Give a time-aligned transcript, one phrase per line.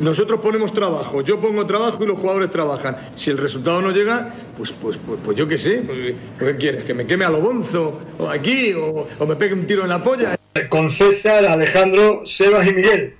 [0.00, 2.98] Nosotros ponemos trabajo, yo pongo trabajo y los jugadores trabajan.
[3.14, 6.84] Si el resultado no llega, pues, pues, pues, pues yo qué sé, pues, ¿qué quieres?
[6.84, 7.98] ¿Que me queme a lo bonzo?
[8.18, 8.74] ¿O aquí?
[8.74, 10.36] O, ¿O me pegue un tiro en la polla?
[10.68, 13.16] Con César, Alejandro, Sebas y Miguel.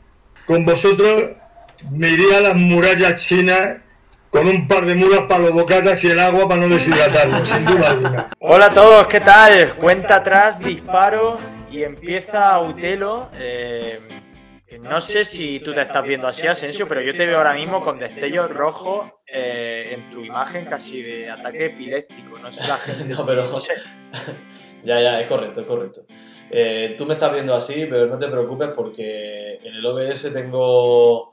[0.47, 1.31] Con vosotros
[1.91, 3.79] me iría a las murallas chinas
[4.29, 7.65] con un par de mulas para los bocatas y el agua para no deshidratarlo, sin
[7.65, 8.31] duda alguna.
[8.39, 9.75] Hola a todos, ¿qué tal?
[9.77, 11.39] Cuenta atrás, disparo
[11.71, 13.31] y empieza Utelo.
[13.39, 14.20] Eh,
[14.83, 17.83] no sé si tú te estás viendo así, Asensio, pero yo te veo ahora mismo
[17.83, 22.39] con destellos rojos eh, en tu imagen casi de ataque epiléptico.
[22.39, 23.05] No sé la gente.
[23.15, 23.75] No, pero- no sé.
[24.83, 26.07] Ya, ya, es correcto, es correcto.
[26.51, 31.31] Eh, tú me estás viendo así, pero no te preocupes porque en el OBS tengo,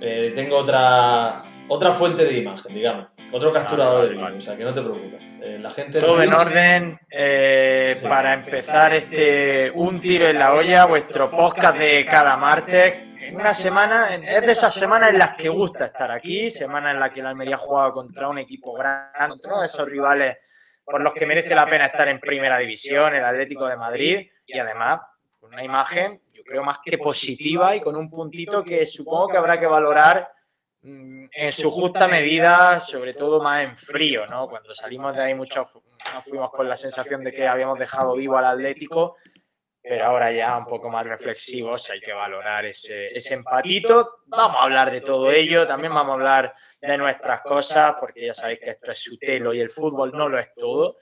[0.00, 3.08] eh, tengo otra, otra fuente de imagen, digamos.
[3.34, 4.36] Otro capturador Vale, de vale, vídeo, vale.
[4.38, 5.22] o sea que no te preocupes.
[5.42, 8.06] Eh, la gente Todo en orden eh, Sí.
[8.06, 12.94] para empezar este Un tiro en la olla, vuestro podcast de cada martes.
[13.20, 17.00] En una semana, es de esas semanas en las que gusta estar aquí, semana en
[17.00, 20.36] la que la Almería juega contra un equipo grande, contra uno de esos rivales
[20.84, 24.58] por los que merece la pena estar en primera división, el Atlético de Madrid, y
[24.58, 25.00] además
[25.40, 29.38] con una imagen, yo creo, más que positiva y con un puntito que supongo que
[29.38, 30.28] habrá que valorar
[30.84, 34.48] en su justa medida, sobre todo más en frío, ¿no?
[34.48, 35.66] Cuando salimos de ahí muchos
[36.14, 39.16] nos fuimos con la sensación de que habíamos dejado vivo al Atlético,
[39.82, 44.18] pero ahora ya un poco más reflexivos hay que valorar ese, ese empatito.
[44.26, 48.34] Vamos a hablar de todo ello, también vamos a hablar de nuestras cosas, porque ya
[48.34, 50.98] sabéis que esto es su telo y el fútbol no lo es todo.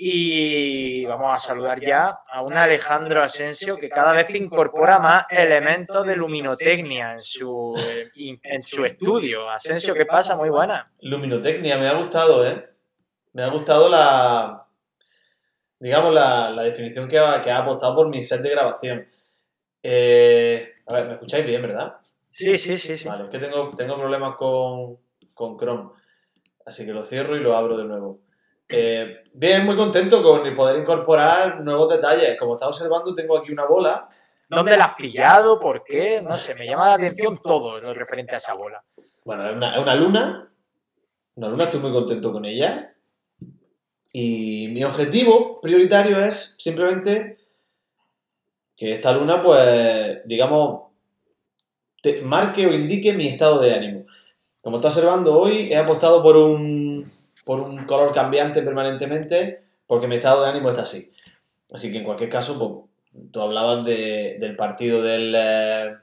[0.00, 6.06] Y vamos a saludar ya a un Alejandro Asensio que cada vez incorpora más elementos
[6.06, 7.74] de luminotecnia en su,
[8.14, 9.50] in- en su estudio.
[9.50, 10.36] Asensio, ¿qué pasa?
[10.36, 10.92] Muy buena.
[11.00, 12.64] Luminotecnia, me ha gustado, ¿eh?
[13.32, 14.64] Me ha gustado la.
[15.80, 19.08] Digamos, la, la definición que ha, que ha apostado por mi set de grabación.
[19.82, 21.96] Eh, a ver, ¿me escucháis bien, verdad?
[22.30, 23.08] Sí, sí, sí, sí.
[23.08, 24.96] Vale, es que tengo, tengo problemas con,
[25.34, 25.90] con Chrome.
[26.64, 28.20] Así que lo cierro y lo abro de nuevo.
[28.68, 32.38] Eh, bien, muy contento con poder incorporar nuevos detalles.
[32.38, 34.08] Como está observando, tengo aquí una bola.
[34.48, 35.58] ¿Dónde la has pillado?
[35.58, 36.20] ¿Por qué?
[36.22, 38.82] No sé, me llama la atención todo lo referente a esa bola.
[39.24, 40.52] Bueno, es una, es una luna.
[41.36, 42.94] Una luna, estoy muy contento con ella.
[44.12, 47.38] Y mi objetivo prioritario es simplemente
[48.76, 50.88] que esta luna, pues, digamos,
[52.02, 54.06] te marque o indique mi estado de ánimo.
[54.60, 56.87] Como está observando hoy, he apostado por un,
[57.48, 61.10] por un color cambiante permanentemente porque mi estado de ánimo está así.
[61.72, 65.96] Así que en cualquier caso, pues, tú hablabas de- del partido del, eh,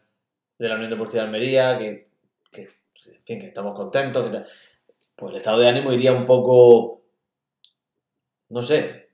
[0.57, 2.07] de la Unión Deportiva de Almería, que,
[2.51, 2.67] que,
[3.25, 4.41] que estamos contentos, que
[5.15, 7.03] pues el estado de ánimo iría un poco,
[8.49, 9.09] no sé,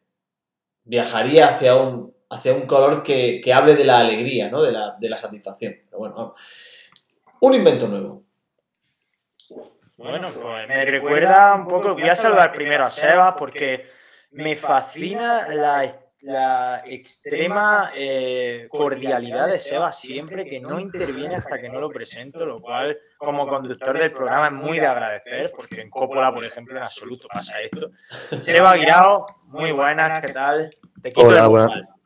[0.86, 4.62] viajaría hacia un, hacia un color que, que hable de la alegría, ¿no?
[4.64, 5.75] de, la, de la satisfacción.
[5.86, 6.41] Pero bueno, vamos.
[7.41, 8.24] Un invento nuevo.
[10.01, 11.94] Bueno, pues me recuerda un poco.
[11.94, 13.88] Voy a saludar primero a Sebas porque
[14.31, 21.69] me fascina la, la extrema eh, cordialidad de Sebas siempre que no interviene hasta que
[21.69, 25.90] no lo presento, lo cual, como conductor del programa, es muy de agradecer porque en
[25.90, 27.91] Coppola, por ejemplo, en absoluto pasa esto.
[28.41, 30.69] Seba Guirao, muy buenas, ¿qué tal?
[31.01, 32.00] Te quito Hola, buenas.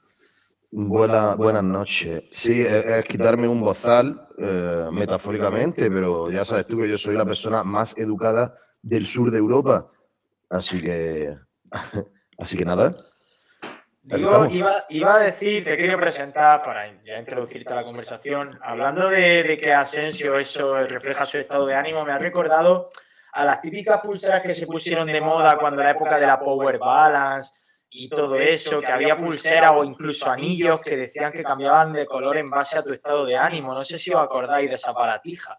[0.71, 2.23] Buena- buenas noches.
[2.31, 7.15] Sí, es, es quitarme un bozal, eh, metafóricamente, pero ya sabes tú que yo soy
[7.15, 9.87] la persona más educada del sur de Europa.
[10.49, 11.35] Así que,
[12.39, 12.93] así que nada.
[14.07, 18.49] Iba, iba a decir, te quería presentar para ya introducirte a la conversación.
[18.61, 22.89] Hablando de, de que Asensio eso refleja su estado de ánimo, me ha recordado
[23.33, 26.77] a las típicas pulseras que se pusieron de moda cuando la época de la Power
[26.77, 27.51] Balance
[27.97, 32.37] y todo eso, que había pulseras o incluso anillos que decían que cambiaban de color
[32.37, 33.73] en base a tu estado de ánimo.
[33.73, 35.57] No sé si os acordáis de esa paratija.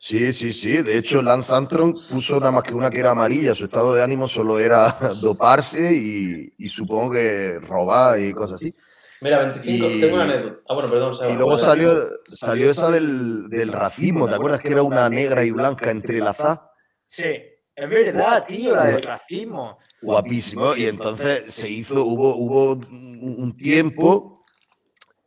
[0.00, 0.82] Sí, sí, sí.
[0.82, 3.54] De hecho, Lance Armstrong puso nada más que una que era amarilla.
[3.54, 4.90] Su estado de ánimo solo era
[5.20, 8.72] doparse y, y supongo que robar y cosas así.
[9.20, 10.62] Mira, 25, Y- tengo una anécdota.
[10.68, 11.32] Ah, bueno, perdón, Seba.
[11.32, 11.96] Y luego salió,
[12.32, 14.28] salió esa del, del racismo.
[14.28, 16.70] ¿Te acuerdas que era una negra y blanca entrelazada?
[17.02, 17.34] Sí,
[17.78, 19.78] es verdad, tío, la del racismo.
[20.02, 24.34] guapísimo y entonces se hizo, hubo, hubo un tiempo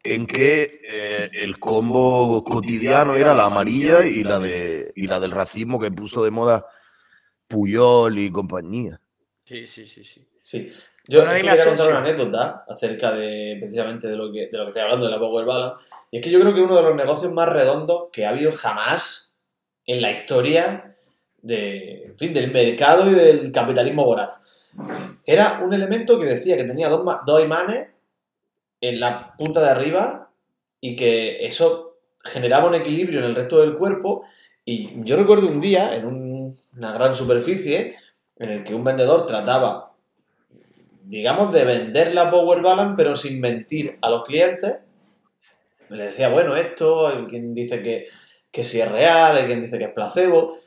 [0.03, 5.31] en que eh, el combo cotidiano era la amarilla y la, de, y la del
[5.31, 6.65] racismo que puso de moda
[7.47, 8.99] Puyol y compañía.
[9.45, 10.27] Sí, sí, sí, sí.
[10.43, 10.73] Sí.
[11.07, 14.83] Yo quería contar una anécdota acerca de precisamente de lo que, de lo que estoy
[14.83, 15.85] hablando, de la Power Balance.
[16.11, 18.51] Y es que yo creo que uno de los negocios más redondos que ha habido
[18.51, 19.39] jamás
[19.85, 20.90] en la historia
[21.41, 24.43] de, en fin, del mercado y del capitalismo voraz.
[25.25, 27.87] Era un elemento que decía que tenía dos, dos imanes
[28.79, 30.31] en la punta de arriba
[30.79, 34.23] y que eso generaba un equilibrio en el resto del cuerpo.
[34.65, 37.95] Y yo recuerdo un día en un- una gran superficie
[38.37, 39.93] en el que un vendedor trataba,
[41.03, 44.77] digamos, de vender la Power Balance, pero sin mentir a los clientes.
[45.89, 48.07] Le decía, bueno, esto, hay quien dice que,
[48.51, 50.57] que si es real, hay quien dice que es placebo.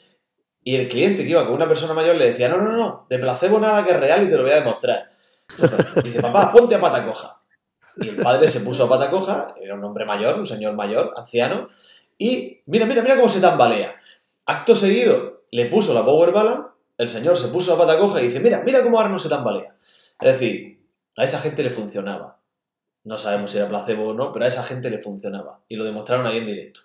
[0.65, 3.19] Y el cliente que iba con una persona mayor le decía, no, no, no, de
[3.19, 5.11] placebo nada que es real y te lo voy a demostrar.
[6.03, 7.41] Dice, papá, ponte a pata coja.
[7.97, 11.13] Y el padre se puso a pata coja, era un hombre mayor, un señor mayor,
[11.17, 11.69] anciano,
[12.17, 13.95] y mira, mira, mira cómo se tambalea.
[14.47, 18.29] Acto seguido, le puso la Power Balance, el señor se puso a pata coja y
[18.29, 19.77] dice, mira, mira cómo ahora no se tambalea.
[20.21, 20.81] Es decir,
[21.17, 22.39] a esa gente le funcionaba.
[23.05, 25.61] No sabemos si era placebo o no, pero a esa gente le funcionaba.
[25.69, 26.81] Y lo demostraron ahí en directo.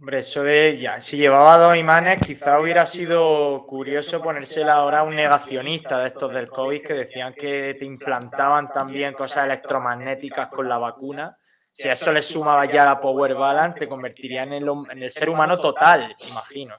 [0.00, 5.02] Hombre, eso de ya, si llevaba dos imanes, quizá hubiera sido curioso ponérsela ahora a
[5.02, 10.66] un negacionista de estos del COVID que decían que te implantaban también cosas electromagnéticas con
[10.70, 11.36] la vacuna.
[11.70, 15.02] Si a eso le sumaba ya la Power Balance, te convertiría en el, hom- en
[15.02, 16.76] el ser humano total, imagino.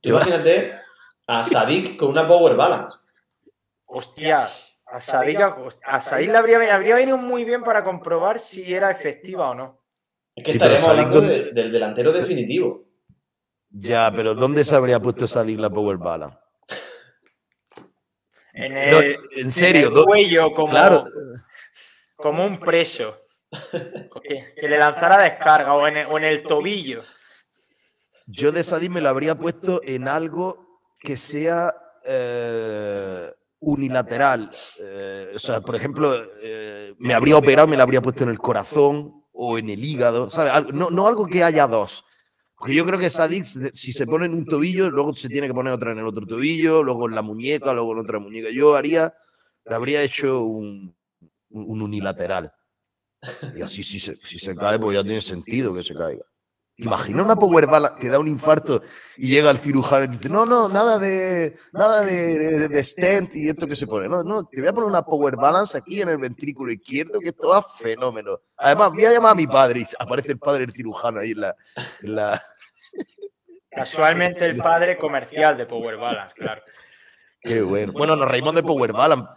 [0.00, 0.78] Tú imagínate
[1.26, 2.96] a Sadik con una Power Balance.
[3.86, 4.48] Hostia,
[4.86, 5.40] a Sadik,
[5.84, 9.79] a Sadik le habría, habría venido muy bien para comprobar si era efectiva o no.
[10.40, 12.84] Es que Sí, estaríamos hablando ¿dónde- de- del delantero definitivo.
[13.70, 16.36] Ya, pero ¿dónde se habría puesto Sadik la Power Balance?
[18.52, 21.06] En No, el, en serio, en el ¿dó- cuello, como, Claro,
[22.16, 23.16] como un preso.
[24.22, 27.02] Que, que le lanzara descarga o en el, o en el tobillo.
[28.26, 34.50] yo de Sadik me lo habría puesto en algo que sea eh, unilateral.
[34.80, 38.38] Eh, o sea, por ejemplo, eh, me habría operado, me lo habría puesto en el
[38.38, 40.74] corazón o en el hígado, ¿sabes?
[40.74, 42.04] No, no algo que haya dos.
[42.54, 45.54] Porque yo creo que Sadik, si se pone en un tobillo, luego se tiene que
[45.54, 48.50] poner otra en el otro tobillo, luego en la muñeca, luego en otra muñeca.
[48.52, 49.14] Yo haría,
[49.64, 50.94] le habría hecho un,
[51.48, 52.52] un unilateral.
[53.56, 56.24] Y así, si se, si se cae, pues ya tiene sentido que se caiga.
[56.80, 58.80] ¿Te imaginas una power bala que da un infarto
[59.16, 63.34] y llega el cirujano y dice, no, no, nada de nada de, de- de stent
[63.36, 64.08] y esto que se pone.
[64.08, 67.28] No, no, te voy a poner una power balance aquí en el ventrículo izquierdo, que
[67.28, 68.40] esto va fenómeno.
[68.56, 71.40] Además, voy a llamar a mi padre y aparece el padre del cirujano ahí en
[71.42, 71.56] la.
[72.02, 72.42] en la-
[73.70, 76.62] Casualmente el padre comercial de Power Balance, claro.
[77.42, 77.92] Qué bueno.
[77.92, 79.30] Bueno, nos reímos de power balance,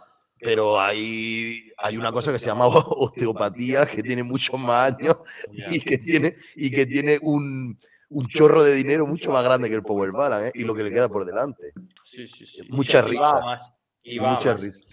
[0.44, 5.16] pero hay, hay una cosa que se llama osteopatía, que tiene muchos más años
[5.50, 7.78] y que tiene, y que tiene un,
[8.10, 10.52] un chorro de dinero mucho más grande que el Power Balance ¿eh?
[10.54, 11.72] y lo que le queda por delante.
[12.04, 12.62] Sí, sí, sí.
[12.68, 13.58] Mucha risa.
[14.02, 14.60] y Mucha más.
[14.60, 14.86] risa.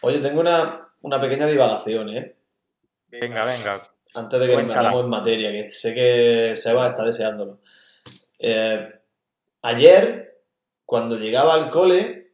[0.00, 2.36] Oye, tengo una, una pequeña divagación, ¿eh?
[3.08, 3.88] Venga, venga.
[4.14, 7.60] Antes de que nos metamos en materia, que sé que Seba está deseándolo.
[8.38, 8.88] Eh,
[9.62, 10.40] ayer,
[10.84, 12.32] cuando llegaba al cole,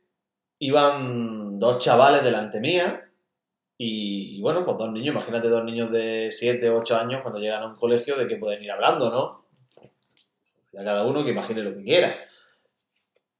[0.59, 3.05] iban dos chavales delante mía
[3.77, 7.62] y, bueno, pues dos niños, imagínate dos niños de 7 o 8 años cuando llegan
[7.62, 9.33] a un colegio de que pueden ir hablando, ¿no?
[10.73, 12.17] Ya cada uno que imagine lo que quiera.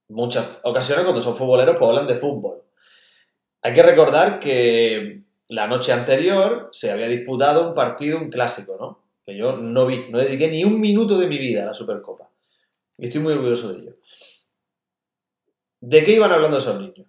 [0.09, 2.63] Muchas ocasiones cuando son futboleros pues hablan de fútbol.
[3.61, 8.99] Hay que recordar que la noche anterior se había disputado un partido, un clásico, ¿no?
[9.25, 12.29] Que yo no vi, no dediqué ni un minuto de mi vida a la Supercopa.
[12.97, 13.95] Y estoy muy orgulloso de ello.
[15.81, 17.07] ¿De qué iban hablando esos niños?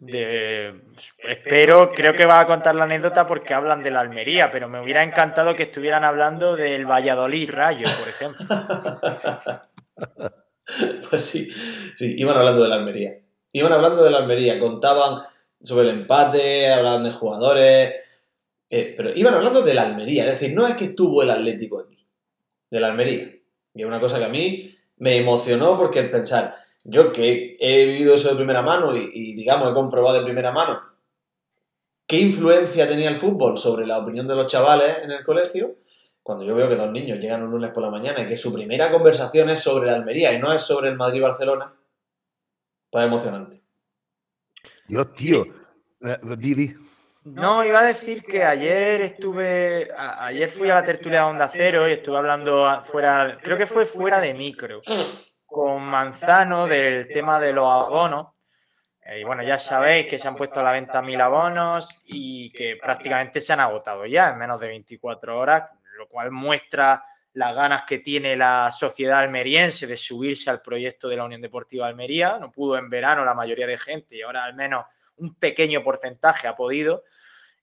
[0.00, 0.80] De-
[1.18, 4.80] espero, creo que va a contar la anécdota porque hablan de la Almería, pero me
[4.80, 8.46] hubiera encantado que estuvieran hablando del Valladolid Rayo, por ejemplo.
[11.08, 11.50] Pues sí,
[11.96, 13.18] sí, iban hablando de la Almería.
[13.52, 15.22] Iban hablando de la Almería, contaban
[15.60, 17.94] sobre el empate, hablaban de jugadores,
[18.68, 21.80] eh, pero iban hablando de la Almería, es decir, no es que estuvo el Atlético
[21.80, 22.06] aquí,
[22.70, 23.30] de la Almería.
[23.74, 26.54] Y es una cosa que a mí me emocionó porque el pensar,
[26.84, 30.52] yo que he vivido eso de primera mano y, y, digamos he comprobado de primera
[30.52, 30.80] mano
[32.06, 35.74] qué influencia tenía el fútbol sobre la opinión de los chavales en el colegio,
[36.22, 38.52] cuando yo veo que dos niños llegan un lunes por la mañana y que su
[38.52, 41.74] primera conversación es sobre la Almería y no es sobre el Madrid-Barcelona,
[42.90, 43.60] pues es emocionante.
[44.86, 45.44] Dios, tío.
[46.02, 46.74] Eh, Didi.
[47.24, 51.50] No, iba a decir que ayer estuve, a- ayer fui a la tertulia de Onda
[51.52, 54.80] Cero y estuve hablando a- fuera, creo que fue fuera de micro,
[55.48, 58.28] con Manzano del tema de los abonos.
[59.02, 62.52] Eh, Y bueno, ya sabéis que se han puesto a la venta mil abonos y
[62.52, 67.02] que prácticamente se han agotado ya en menos de 24 horas, lo cual muestra
[67.32, 71.86] las ganas que tiene la sociedad almeriense de subirse al proyecto de la Unión Deportiva
[71.86, 72.38] Almería.
[72.38, 74.84] No pudo en verano la mayoría de gente y ahora al menos
[75.16, 77.04] un pequeño porcentaje ha podido.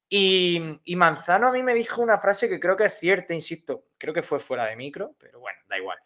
[0.09, 3.85] Y, y Manzano a mí me dijo una frase que creo que es cierta, insisto,
[3.97, 5.97] creo que fue fuera de micro, pero bueno, da igual.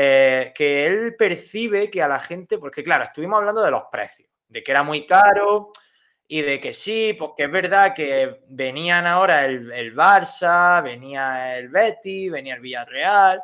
[0.00, 4.30] Eh, que él percibe que a la gente, porque claro, estuvimos hablando de los precios,
[4.46, 5.72] de que era muy caro
[6.28, 11.68] y de que sí, porque es verdad que venían ahora el, el Barça, venía el
[11.68, 13.42] Betis, venía el Villarreal,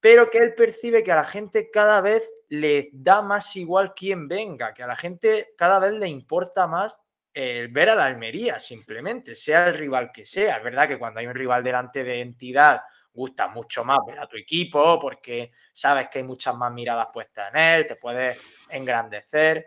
[0.00, 4.26] pero que él percibe que a la gente cada vez le da más igual quién
[4.26, 6.98] venga, que a la gente cada vez le importa más
[7.34, 10.56] el ver a la Almería, simplemente, sea el rival que sea.
[10.56, 12.80] Es verdad que cuando hay un rival delante de entidad,
[13.14, 17.52] gusta mucho más ver a tu equipo porque sabes que hay muchas más miradas puestas
[17.52, 18.38] en él, te puedes
[18.70, 19.66] engrandecer.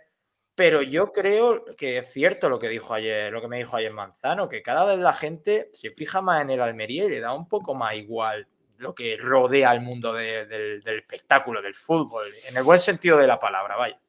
[0.53, 3.91] Pero yo creo que es cierto lo que dijo ayer, lo que me dijo ayer
[3.91, 7.33] Manzano, que cada vez la gente se fija más en el Almería y le da
[7.33, 8.45] un poco más igual
[8.77, 13.17] lo que rodea al mundo de- del, del espectáculo, del fútbol, en el buen sentido
[13.17, 13.99] de la palabra, vaya.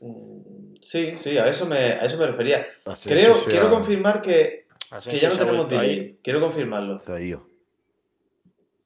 [0.00, 2.66] Mm, Sí, sí, a eso me, a eso me refería.
[2.84, 6.18] Asensio Creo, quiero ha- confirmar que, Así que ya no tenemos delay.
[6.22, 7.00] Quiero confirmarlo.
[7.00, 7.46] se ha ido.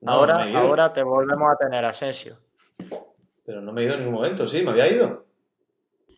[0.01, 2.39] No, ahora, no ahora te volvemos a tener Asensio.
[3.45, 5.27] Pero no me he ido en ningún momento, sí, me había ido.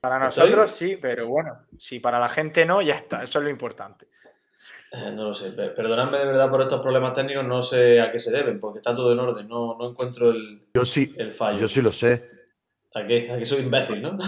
[0.01, 0.45] Para ¿Estoy?
[0.47, 4.09] nosotros sí, pero bueno, si para la gente no, ya está, eso es lo importante.
[4.93, 8.11] Eh, no lo sé, per- perdonadme de verdad por estos problemas técnicos, no sé a
[8.11, 11.33] qué se deben, porque está todo en orden, no, no encuentro el, Yo sí, el
[11.33, 11.59] fallo.
[11.59, 12.29] yo sí lo sé.
[12.95, 13.31] ¿A qué?
[13.31, 14.19] ¿A que soy imbécil, no?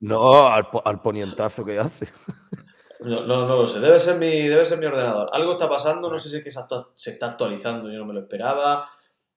[0.00, 2.08] No, al, al ponientazo que hace.
[3.02, 5.30] No, no, no lo sé, debe ser, mi, debe ser mi ordenador.
[5.32, 8.20] Algo está pasando, no sé si es que se está, actualizando, yo no me lo
[8.20, 8.90] esperaba,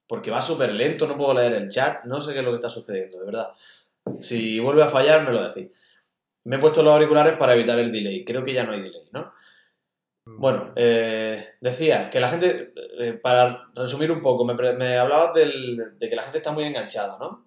[0.07, 2.57] porque va súper lento, no puedo leer el chat, no sé qué es lo que
[2.57, 3.49] está sucediendo, de verdad.
[4.21, 5.71] Si vuelve a fallar, me lo decís.
[6.45, 9.09] Me he puesto los auriculares para evitar el delay, creo que ya no hay delay,
[9.13, 9.33] ¿no?
[10.25, 15.97] Bueno, eh, decía que la gente, eh, para resumir un poco, me, me hablabas del-
[15.99, 17.45] de que la gente está muy enganchada, ¿no?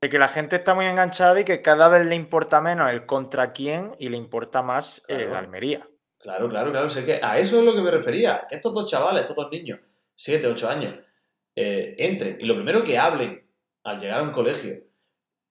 [0.00, 3.04] De que la gente está muy enganchada y que cada vez le importa menos el
[3.04, 5.34] contra quién y le importa más el.
[5.34, 5.88] Almería.
[6.18, 6.90] Claro, claro, claro.
[6.90, 8.46] Sé que a eso es lo que me refería.
[8.48, 9.80] Que estos dos chavales, estos dos niños,
[10.14, 10.94] 7, 8 años,
[11.54, 13.44] eh, entren y lo primero que hablen
[13.82, 14.84] al llegar a un colegio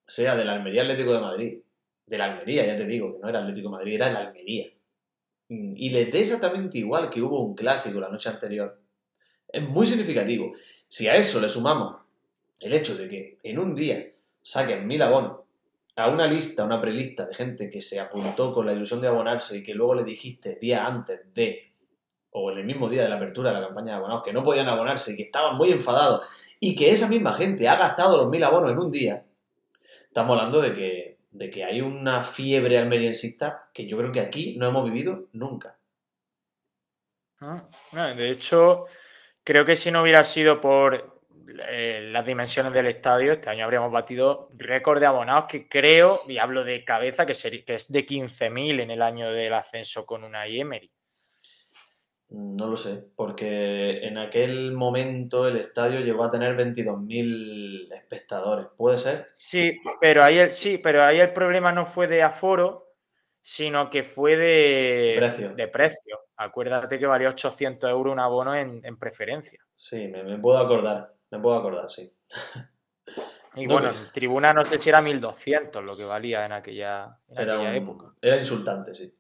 [0.08, 1.60] sea del Almería Atlético de Madrid,
[2.06, 4.68] de la Almería, ya te digo, que no era Atlético de Madrid, era el Almería.
[5.50, 8.80] Mm, Y les dé exactamente igual que hubo un clásico la noche anterior.
[9.50, 10.54] Es muy significativo.
[10.88, 11.98] Si a eso le sumamos
[12.60, 14.06] el hecho de que en un día
[14.48, 15.42] saquen mil abonos
[15.98, 19.58] a una lista, una prelista de gente que se apuntó con la ilusión de abonarse
[19.58, 21.74] y que luego le dijiste día antes de,
[22.32, 24.44] o en el mismo día de la apertura de la campaña de abonados, que no
[24.44, 26.22] podían abonarse y que estaban muy enfadados,
[26.62, 29.26] y que esa misma gente ha gastado los mil abonos en un día,
[30.08, 34.56] estamos hablando de que, de que hay una fiebre almeriensista que yo creo que aquí
[34.58, 35.78] no hemos vivido nunca.
[37.42, 37.68] Ah,
[38.16, 38.86] De hecho,
[39.44, 41.17] creo que si no hubiera sido por
[41.70, 46.38] eh, las dimensiones del estadio, este año habríamos batido récord de abonados que creo, y
[46.38, 50.24] hablo de cabeza, que, sería, que es de 15.000 en el año del ascenso con
[50.24, 50.92] una Emery.
[52.30, 58.68] No lo sé, porque en aquel momento el estadio llegó a tener 22.000 espectadores.
[58.76, 59.24] ¿Puede ser?
[59.28, 62.96] Sí, pero ahí el, sí, pero ahí el problema no fue de aforo,
[63.42, 65.56] sino que fue de Precio.
[65.56, 66.20] de precio.
[66.36, 69.64] Acuérdate que valía 800 euros un abono en, en preferencia.
[69.74, 72.14] Sí, me, me puedo acordar, me puedo acordar, sí.
[73.56, 77.18] Y No, bueno, en tribuna no sé si era 1200 lo que valía en aquella,
[77.30, 78.14] en Era, aquella un- época.
[78.22, 79.14] era insultante, sí.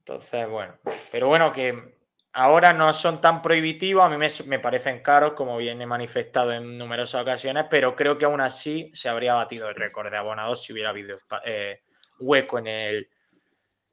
[0.00, 0.74] Entonces, bueno,
[1.12, 1.96] pero bueno, que
[2.32, 6.52] ahora no son tan prohibitivos, a mí me, me parecen caros, como bien he manifestado
[6.52, 10.62] en numerosas ocasiones, pero creo que aún así se habría batido el récord de abonados
[10.62, 11.82] si hubiera habido eh,
[12.20, 13.08] hueco en el,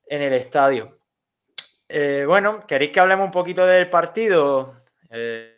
[0.08, 0.94] en el estadio.
[1.90, 4.74] Eh, bueno, ¿queréis que hablemos un poquito del partido?
[5.10, 5.55] Eh,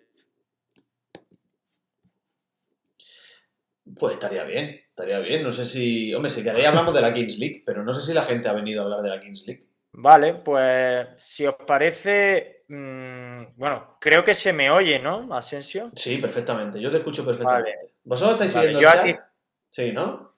[4.00, 5.44] Pues estaría bien, estaría bien.
[5.44, 6.14] No sé si.
[6.14, 8.54] Hombre, si queréis hablamos de la Kings League, pero no sé si la gente ha
[8.54, 9.66] venido a hablar de la Kings League.
[9.94, 15.92] vale, pues si os parece, mm, bueno, creo que se me oye, ¿no, Asensio?
[15.96, 16.80] Sí, perfectamente.
[16.80, 17.94] Yo te escucho perfectamente.
[18.04, 19.16] ¿Vosotros estáis Vale, siguiendo yo el a ti-?
[19.70, 20.34] Sí, ¿no?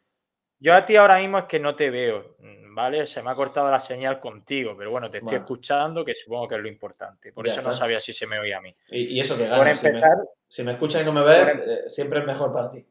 [0.61, 3.05] Yo a ti ahora mismo es que no te veo, mm, ¿vale?
[3.07, 6.55] Se me ha cortado la señal contigo, pero bueno, te estoy escuchando, que supongo que
[6.55, 7.31] es lo importante.
[7.31, 8.75] Por Ya eso no sabía si se me oía a mí.
[8.89, 9.73] Y, y eso que Por gana.
[9.75, 12.25] Si me, empezar, si me escuchas y no me ves, Por em- eh, siempre es
[12.25, 12.85] mejor para ti.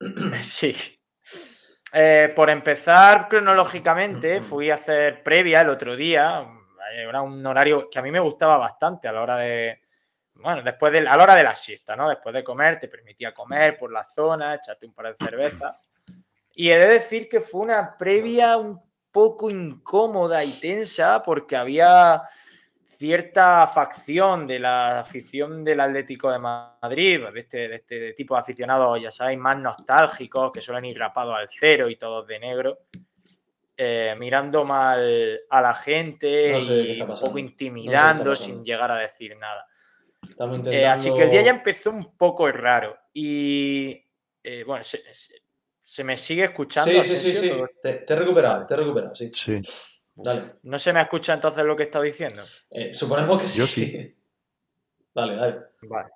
[0.42, 0.74] sí.
[1.92, 6.46] Eh, por empezar cronológicamente, fui a hacer previa el otro día.
[6.96, 9.80] Era un horario que a mí me gustaba bastante a la hora de.
[10.34, 12.08] Bueno, después de, a la hora de la siesta, ¿no?
[12.08, 15.76] Después de comer, te permitía comer por la zona, echarte un par de cervezas.
[16.54, 18.80] Y he de decir que fue una previa un
[19.10, 22.22] poco incómoda y tensa porque había
[23.00, 28.40] cierta facción de la afición del Atlético de Madrid, de este, de este tipo de
[28.42, 32.80] aficionados, ya sabéis, más nostálgicos, que suelen ir rapados al cero y todos de negro,
[33.74, 37.40] eh, mirando mal a la gente No sé qué y un poco No sé qué
[37.40, 39.66] intimidando sin llegar a decir nada.
[40.70, 42.98] Eh, así que el día ya empezó un poco raro.
[43.14, 44.06] Y
[44.42, 45.40] eh, bueno, se, se-
[45.80, 47.02] ¿Se me sigue escuchando?
[47.02, 47.48] Sí, sí, sí, sí.
[47.48, 49.30] Todo- Te, te he recuperado, te he recuperado, sí.
[49.32, 49.62] Sí.
[50.14, 50.56] Dale.
[50.64, 52.42] ¿No se me escucha entonces lo que está diciendo?
[52.70, 53.58] Eh, suponemos que sí.
[53.60, 54.16] Yo sí.
[55.14, 55.56] Dale, dale.
[55.82, 56.08] Vale.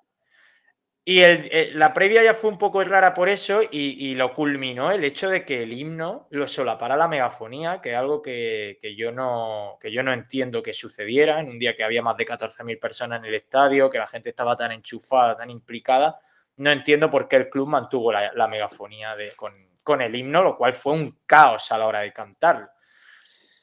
[1.07, 4.33] Y el- el- la previa ya fue un poco rara por eso y, y lo
[4.33, 8.79] culminó el hecho de que el himno lo solapara la megafonía, que es algo que,
[8.81, 12.17] que yo no, que yo no entiendo que sucediera en un día que había más
[12.17, 16.19] de 14.000 personas en el estadio, que la gente estaba tan enchufada, tan implicada.
[16.57, 20.41] No entiendo por qué el club mantuvo la, la megafonía de- con, con el himno,
[20.41, 22.67] lo cual fue un caos a la hora de cantarlo.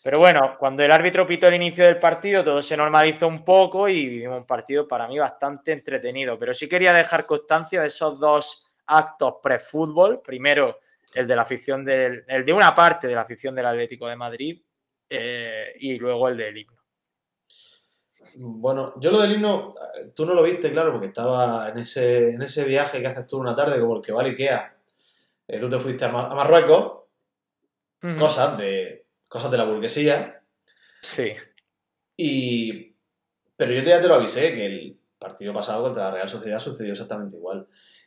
[0.02, 3.88] Pero bueno, cuando el árbitro pitó el inicio del partido, todo se normalizó un poco
[3.88, 6.36] y vivimos un partido para mí bastante entretenido.
[6.38, 10.20] Pero sí quería dejar constancia de esos dos actos pre-fútbol.
[10.20, 10.80] Primero,
[11.14, 14.16] el de la afición del, el de una parte de la afición del Atlético de
[14.16, 14.60] Madrid
[15.08, 16.82] eh, y luego el del himno.
[18.36, 22.30] Bueno, yo lo del himno, eh, tú no lo viste, claro, porque estaba en ese,
[22.30, 24.76] en ese viaje que haces tú una tarde, como el que va a Ikea.
[25.48, 27.02] Eh, tú te fuiste a, Ma- a Marruecos,
[28.16, 29.01] cosas de,
[29.32, 30.42] cosas de la burguesía,
[31.00, 31.32] Sí,
[32.16, 32.94] y...
[33.56, 36.92] Pero yo ya te lo avisé, que el partido pasado contra la Real Sociedad sucedió
[36.92, 37.66] exactamente igual.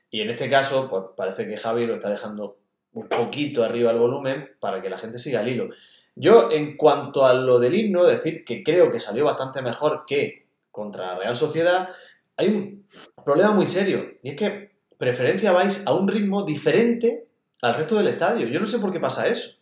[0.10, 2.60] Y en este caso, pues parece que Javi lo está dejando
[2.94, 5.70] un poquito arriba el volumen para que la gente siga el hilo.
[6.16, 10.48] Yo, en cuanto a lo del himno, decir que creo que salió bastante mejor que
[10.72, 11.90] contra la Real Sociedad,
[12.38, 12.88] hay un
[13.24, 14.14] problema muy serio.
[14.24, 17.28] Y es que preferencia vais a un ritmo diferente
[17.62, 18.48] al resto del estadio.
[18.48, 19.60] Yo no sé por qué pasa eso.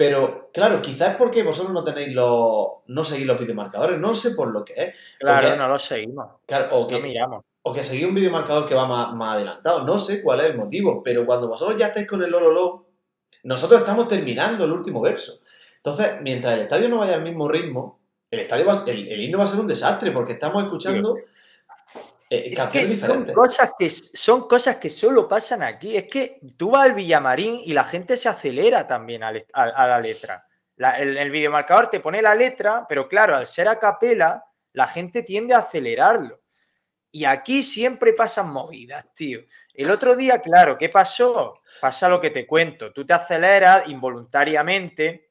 [0.00, 2.68] Pero, claro, quizás es porque vosotros no tenéis los.
[2.86, 3.98] no seguís los videomarcadores.
[4.00, 4.94] No sé por lo que es.
[5.18, 7.44] claro, no lo seguimos, Claro, o no que, miramos.
[7.60, 9.84] o que seguís un videomarcador que va más, más adelantado.
[9.84, 12.86] No sé cuál es el motivo, pero cuando vosotros ya estáis con el Lololo,
[13.42, 15.44] nosotros estamos terminando el último verso.
[15.76, 19.36] Entonces, mientras el estadio no vaya al mismo ritmo, el estadio va, el, el himno
[19.36, 21.14] va a ser un desastre porque estamos escuchando
[22.30, 25.96] eh, Es que son cosas que son cosas que solo pasan aquí.
[25.96, 30.00] Es que tú vas al Villamarín y la gente se acelera también a, a la
[30.00, 30.46] letra.
[30.76, 34.86] La- el, el videomarcador te pone la letra, pero claro, al ser a capela, la
[34.86, 36.40] gente tiende a acelerarlo.
[37.12, 39.40] Y aquí siempre pasan movidas, tío.
[39.74, 41.54] El otro día, claro, ¿qué pasó?
[41.80, 42.88] Pasa lo que te cuento.
[42.90, 45.29] Tú te aceleras involuntariamente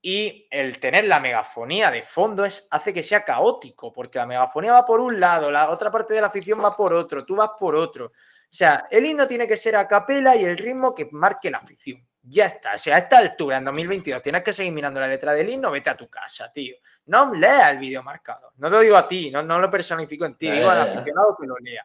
[0.00, 4.72] y el tener la megafonía de fondo es, hace que sea caótico, porque la megafonía
[4.72, 7.50] va por un lado, la otra parte de la afición va por otro, tú vas
[7.58, 8.06] por otro.
[8.06, 11.58] O sea, el himno tiene que ser a capela y el ritmo que marque la
[11.58, 12.06] afición.
[12.22, 12.74] Ya está.
[12.74, 15.70] O sea, a esta altura, en 2022, tienes que seguir mirando la letra del himno,
[15.70, 16.76] vete a tu casa, tío.
[17.06, 18.52] No leas el vídeo marcado.
[18.56, 21.36] No te lo digo a ti, no, no lo personifico en ti, digo al aficionado
[21.38, 21.84] que lo lea.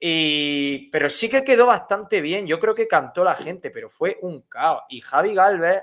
[0.00, 2.46] Y, pero sí que quedó bastante bien.
[2.46, 4.82] Yo creo que cantó la gente, pero fue un caos.
[4.88, 5.82] Y Javi Galvez,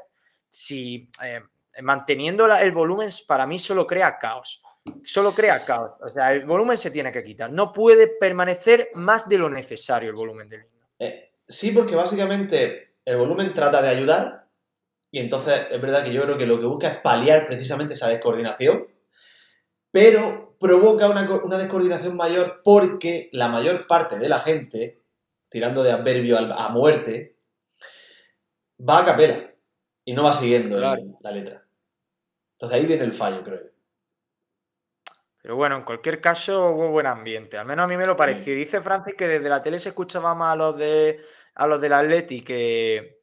[0.56, 1.42] si eh,
[1.82, 4.62] manteniendo el volumen, para mí solo crea caos.
[5.04, 5.92] Solo crea caos.
[6.00, 7.52] O sea, el volumen se tiene que quitar.
[7.52, 10.86] No puede permanecer más de lo necesario el volumen del himno.
[11.00, 14.48] Eh, sí, porque básicamente el volumen trata de ayudar
[15.12, 18.08] y entonces es verdad que yo creo que lo que busca es paliar precisamente esa
[18.08, 18.88] descoordinación,
[19.92, 25.02] pero provoca una, una descoordinación mayor porque la mayor parte de la gente,
[25.50, 27.36] tirando de adverbio al- a muerte,
[28.80, 29.52] va a capela
[30.06, 31.64] y no va siguiendo el- la letra.
[32.54, 33.70] Entonces ahí viene el fallo, creo yo.
[35.42, 37.58] Pero bueno, en cualquier caso hubo buen ambiente.
[37.58, 38.54] Al menos a mí me lo pareció.
[38.54, 41.20] Y Dice Francis que desde la tele se escuchaba más a los de
[41.56, 43.22] a los del Atleti que,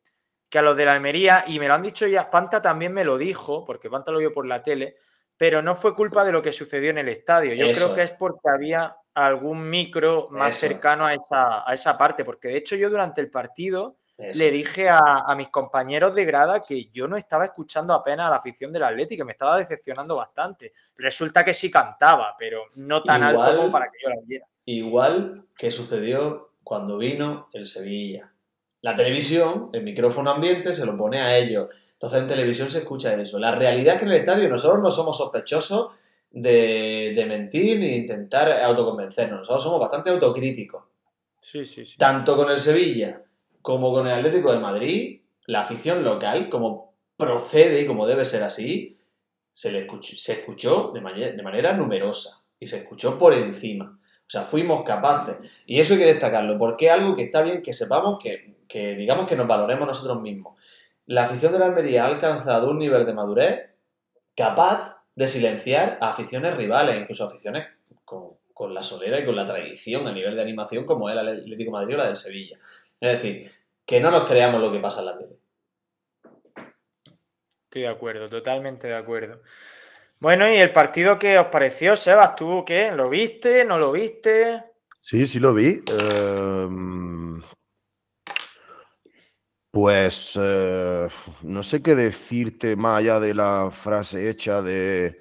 [0.48, 1.44] que a los de la Almería.
[1.48, 4.32] Y me lo han dicho ya, Panta también me lo dijo, porque Panta lo vio
[4.32, 4.96] por la tele,
[5.36, 7.54] pero no fue culpa de lo que sucedió en el estadio.
[7.54, 8.10] Yo Eso creo que es.
[8.12, 12.24] porque había algún micro más Eso cercano a esa, a esa parte.
[12.24, 14.38] Porque de hecho yo durante el partido Eso.
[14.38, 18.30] le dije a, a mis compañeros de grada que yo no estaba escuchando apenas a
[18.30, 20.72] la afición del Atleti, que me estaba decepcionando bastante.
[20.96, 24.46] Resulta que sí cantaba, pero no tan Igual- alto como para que yo la oyera.
[24.66, 28.30] Igual que sucedió cuando vino el Sevilla.
[28.82, 31.68] La televisión, el micrófono ambiente, se lo pone a ellos.
[31.92, 33.38] Entonces en televisión se escucha eso.
[33.38, 35.92] La realidad es que en el estadio nosotros no somos sospechosos
[36.30, 39.40] de, de mentir ni de intentar autoconvencernos.
[39.40, 40.84] Nosotros somos bastante autocríticos.
[41.40, 41.96] Sí, sí, sí.
[41.96, 43.22] Tanto con el Sevilla
[43.62, 48.42] como con el Atlético de Madrid, la afición local, como procede y como debe ser
[48.42, 48.98] así,
[49.52, 51.00] se, le escuchó, se escuchó de,
[51.32, 53.98] de manera numerosa y se escuchó por encima.
[54.22, 55.36] O sea, fuimos capaces.
[55.66, 58.94] Y eso hay que destacarlo, porque es algo que está bien que sepamos que, que
[58.94, 60.58] digamos que nos valoremos nosotros mismos.
[61.06, 63.70] La afición de la Almería ha alcanzado un nivel de madurez
[64.34, 67.66] capaz de silenciar a aficiones rivales, incluso aficiones
[68.04, 71.28] con, con la solera y con la tradición a nivel de animación como es el
[71.28, 72.58] Atlético de Madrid o la del Sevilla.
[73.02, 73.50] Es decir,
[73.84, 75.36] que no nos creamos lo que pasa en la tele.
[77.64, 79.42] Estoy de acuerdo, totalmente de acuerdo.
[80.20, 82.36] Bueno, ¿y el partido qué os pareció, Sebas?
[82.36, 82.92] ¿Tú qué?
[82.92, 83.64] ¿Lo viste?
[83.64, 84.62] ¿No lo viste?
[85.02, 85.82] Sí, sí lo vi.
[86.14, 87.42] Em,
[89.72, 91.08] Pues eh,
[91.42, 95.20] no sé qué decirte más allá de la frase hecha de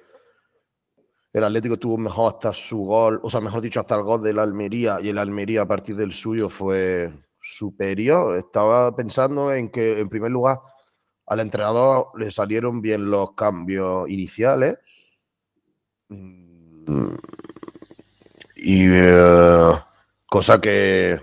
[1.32, 4.38] el Atlético tuvo mejor hasta su gol, o sea, mejor dicho, hasta el gol del
[4.38, 7.10] Almería y el Almería a partir del suyo fue
[7.56, 8.36] superior.
[8.36, 10.58] Estaba pensando en que, en primer lugar,
[11.26, 14.78] al entrenador le salieron bien los cambios iniciales.
[16.08, 17.14] Mm,
[18.56, 19.72] y eh,
[20.26, 21.20] cosa que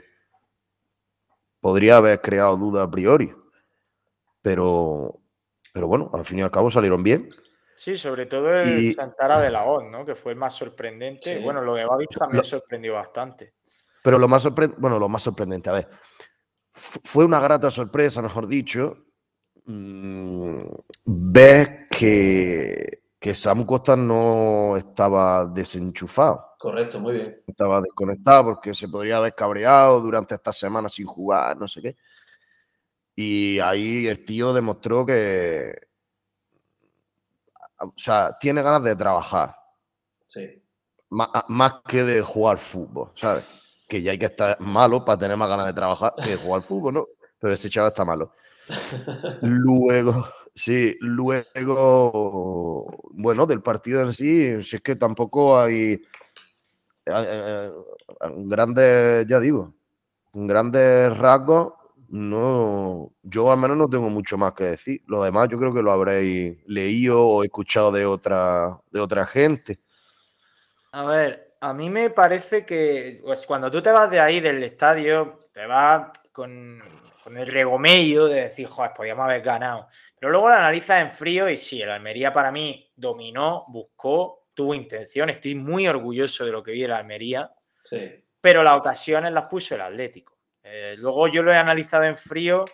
[1.59, 3.31] podría haber creado duda a priori.
[4.41, 5.19] Pero,
[5.73, 7.29] pero bueno, al fin y al cabo salieron bien.
[7.75, 10.05] Sí, sobre todo el Santara de la OZ, ¿no?
[10.05, 11.39] Que fue el más sorprendente.
[11.39, 13.53] Bueno, lo de Babich también sorprendió bastante.
[14.03, 15.87] Pero lo más sorprendente, bueno, lo más sorprendente, a ver,
[16.79, 18.97] fue una grata sorpresa, mejor dicho,
[19.65, 20.57] mm,
[21.05, 26.45] ver que, que Samu Costa no estaba desenchufado.
[26.57, 27.41] Correcto, muy bien.
[27.47, 31.95] Estaba desconectado porque se podría haber cabreado durante esta semana sin jugar, no sé qué.
[33.15, 35.73] Y ahí el tío demostró que,
[37.79, 39.55] o sea, tiene ganas de trabajar.
[40.27, 40.61] Sí.
[41.09, 43.43] más que de jugar fútbol, ¿sabes?
[43.89, 46.61] Que ya hay que estar malo para tener más ganas de trabajar que de jugar
[46.61, 47.07] fútbol, ¿no?
[47.39, 48.31] Pero ese chaval está malo.
[49.41, 55.99] Luego, sí, luego, bueno, del partido en sí, si es que tampoco hay
[57.05, 57.71] eh,
[58.45, 59.73] grandes, ya digo,
[60.33, 61.73] grandes rasgos,
[62.09, 65.01] no, yo al menos no tengo mucho más que decir.
[65.07, 69.79] Lo demás yo creo que lo habréis leído o escuchado de otra, de otra gente.
[70.91, 74.63] A ver, a mí me parece que pues, cuando tú te vas de ahí del
[74.63, 76.81] estadio, te vas con,
[77.25, 79.87] el regomello de decir, joder, podíamos haber ganado.
[80.19, 84.73] Pero luego la analizas en frío y sí, el Almería para mí dominó, buscó, tuvo
[84.73, 85.29] intención.
[85.29, 87.51] Estoy muy orgulloso de lo que vi el Almería.
[87.83, 88.25] Sí.
[88.41, 90.37] Pero las ocasiones las puso el Atlético.
[90.63, 92.65] Eh, luego yo lo he analizado en frío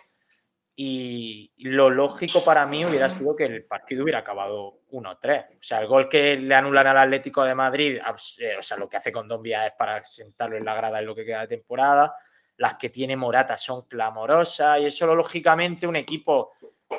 [0.78, 5.46] y lo lógico para mí hubiera sido que el partido hubiera acabado 1-3.
[5.58, 7.98] O sea, el gol que le anulan al Atlético de Madrid,
[8.38, 11.06] eh, o sea, lo que hace con Dombia es para sentarlo en la grada en
[11.06, 12.14] lo que queda de temporada.
[12.58, 16.52] Las que tiene Morata son clamorosas y eso, lógicamente, un equipo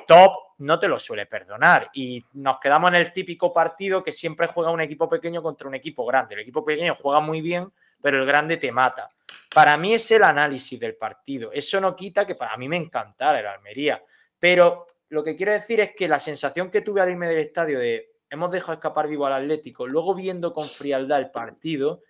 [0.08, 1.92] top no te lo suele perdonar.
[1.94, 5.76] Y nos quedamos en el típico partido que siempre juega un equipo pequeño contra un
[5.76, 6.34] equipo grande.
[6.34, 9.08] El equipo pequeño juega muy bien, pero el grande te mata.
[9.54, 11.52] Para mí es el análisis del partido.
[11.52, 14.04] Eso no quita que para mí me encantara el Almería.
[14.40, 17.80] Pero lo que quiero decir es que la sensación que tuve al irme del estadio
[17.80, 22.04] de hemos dejado escapar vivo al Atlético, luego viendo con frialdad el partido,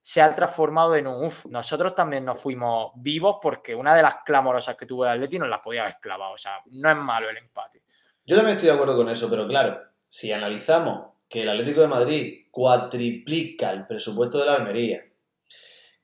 [0.00, 1.46] se ha transformado en un uff.
[1.46, 5.50] Nosotros también nos fuimos vivos porque una de las clamorosas que tuvo el Atlético nos
[5.50, 6.34] las podía haber clavado.
[6.34, 7.82] O sea, no es malo el empate.
[8.24, 11.88] Yo también estoy de acuerdo con eso, pero claro, si analizamos que el Atlético de
[11.88, 15.04] Madrid cuatriplica el presupuesto de la Almería,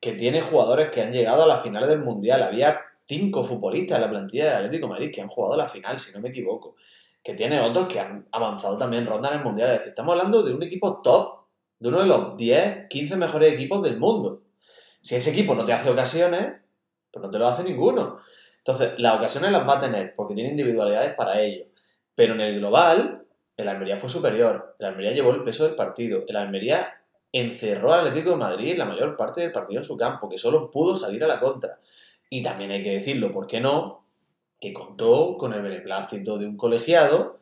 [0.01, 2.43] que tiene jugadores que han llegado a la final del Mundial.
[2.43, 5.69] Había cinco futbolistas en la plantilla del Atlético de Madrid que han jugado a la
[5.69, 6.77] final, si no me equivoco.
[7.23, 9.69] Que tiene otros que han avanzado también ronda en el Mundial.
[9.69, 11.41] Es decir, estamos hablando de un equipo top,
[11.79, 14.43] de uno de los 10, 15 mejores equipos del mundo.
[15.03, 16.61] Si ese equipo no te hace ocasiones,
[17.11, 18.21] pues no te lo hace ninguno.
[18.59, 21.65] Entonces, las ocasiones las va a tener porque tiene individualidades para ello.
[22.15, 23.23] Pero en el global,
[23.57, 24.77] el Almería fue superior.
[24.79, 26.25] El Almería llevó el peso del partido.
[26.27, 27.00] El Almería
[27.33, 30.71] encerró al Atlético de Madrid la mayor parte del partido en su campo, que solo
[30.71, 31.79] pudo salir a la contra.
[32.29, 34.07] Y también hay que decirlo, ¿por qué no?
[34.61, 37.41] Que contó con el beneplácito de un colegiado,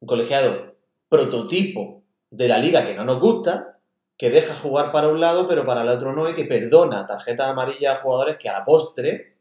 [0.00, 0.76] un colegiado
[1.08, 3.78] prototipo de la liga que no nos gusta,
[4.16, 7.48] que deja jugar para un lado, pero para el otro no, y que perdona tarjeta
[7.48, 9.36] amarilla a jugadores que a la postre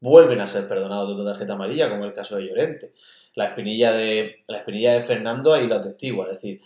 [0.00, 2.92] vuelven a ser perdonados de otra tarjeta amarilla, como el caso de Llorente.
[3.34, 6.60] La espinilla de, la espinilla de Fernando ahí lo atestigua, es decir,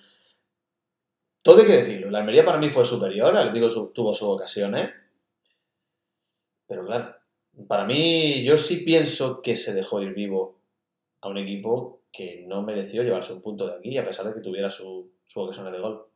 [1.45, 2.11] todo hay que decirlo.
[2.11, 3.31] La Almería para mí fue superior.
[3.31, 4.93] El Atlético tuvo sus ocasiones.
[6.67, 7.15] Pero claro,
[7.69, 10.59] para mí yo sí pienso que se dejó ir vivo
[11.21, 14.41] a un equipo que no mereció llevarse un punto de aquí a pesar de que
[14.41, 16.07] tuviera su, su ocasión de gol.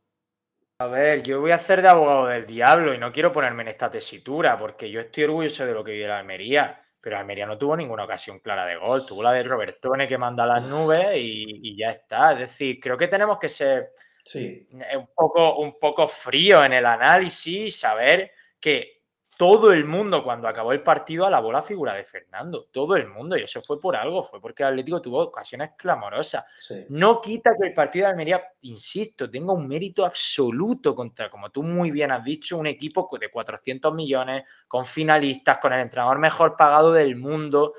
[0.78, 3.68] A ver, yo voy a hacer de abogado del diablo y no quiero ponerme en
[3.68, 7.58] esta tesitura porque yo estoy orgulloso de lo que vive la Almería, pero Almería no
[7.58, 11.76] tuvo ninguna ocasión clara de gol, tuvo la de Robertone que manda las nubes y
[11.76, 12.32] ya está.
[12.32, 13.90] Es decir, creo que tenemos que ser
[14.28, 14.68] Sí.
[14.70, 18.98] Un poco, un poco frío en el análisis, saber que
[19.38, 23.38] todo el mundo cuando acabó el partido alabó la figura de Fernando, todo el mundo,
[23.38, 26.44] y eso fue por algo, fue porque el Atlético tuvo ocasiones clamorosas.
[26.90, 31.62] No quita que el partido de Almería, insisto, tenga un mérito absoluto contra, como tú
[31.62, 36.54] muy bien has dicho, un equipo de 400 millones, con finalistas, con el entrenador mejor
[36.54, 37.72] pagado del mundo,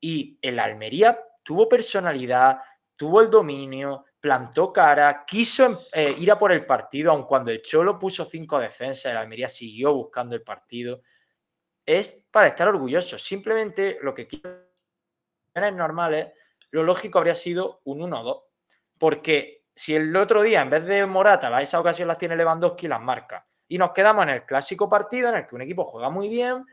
[0.00, 2.58] y el Almería tuvo personalidad,
[2.96, 7.62] tuvo el dominio, plantó cara, quiso eh, ir a por el partido, aun cuando el
[7.62, 11.00] Cholo puso cinco defensas, el Almería siguió buscando el partido.
[11.86, 13.24] es para estar orgullosos.
[13.24, 14.66] Simplemente lo que quieren
[15.54, 16.26] es normales,
[16.72, 18.42] lo lógico habría sido un 1-2.
[18.98, 23.00] Porque si el otro día, en vez de Morata, esa ocasión las tiene Lewandowski, las
[23.00, 23.46] marca.
[23.66, 26.66] Y nos quedamos en el clásico partido en el que un equipo juega muy bien,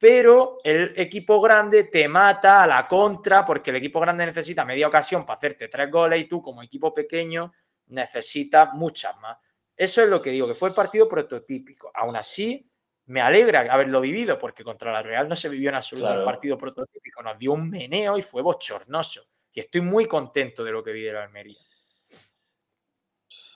[0.00, 4.88] pero el equipo grande te mata a la contra porque el equipo grande necesita media
[4.88, 7.52] ocasión para hacerte tres goles y tú como equipo pequeño
[7.88, 9.36] necesitas muchas más.
[9.76, 11.90] Eso es lo que digo, que fue el partido prototípico.
[11.94, 12.66] Aún así,
[13.06, 16.56] me alegra haberlo vivido porque contra la Real no se vivió en absoluto el partido
[16.56, 17.22] prototípico.
[17.22, 19.22] Nos dio un meneo y fue bochornoso.
[19.52, 21.58] Y estoy muy contento de lo que vi de la Almería.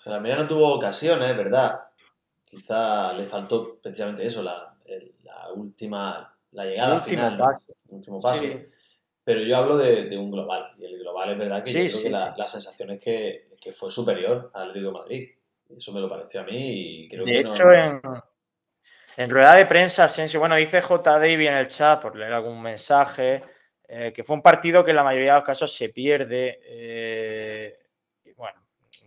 [0.04, 1.80] La Almería no tuvo ocasiones, ¿verdad?
[2.44, 4.70] Quizá le faltó precisamente eso, la,
[5.54, 7.40] última, la llegada final.
[7.88, 8.70] último pase.
[9.22, 10.72] Pero yo hablo de, un global.
[10.78, 14.50] Y el global es verdad que yo creo que la, sensación es que, fue superior
[14.54, 15.30] al Atlético de Madrid.
[15.76, 18.00] Eso me lo pareció a mí y creo de que hecho, en,
[19.16, 21.18] en rueda de prensa, Asensio, bueno, dice J.
[21.18, 23.42] Davy en el chat, por leer algún mensaje,
[23.88, 26.60] eh, que fue un partido que en la mayoría de los casos se pierde.
[26.64, 27.78] Eh,
[28.36, 28.60] bueno,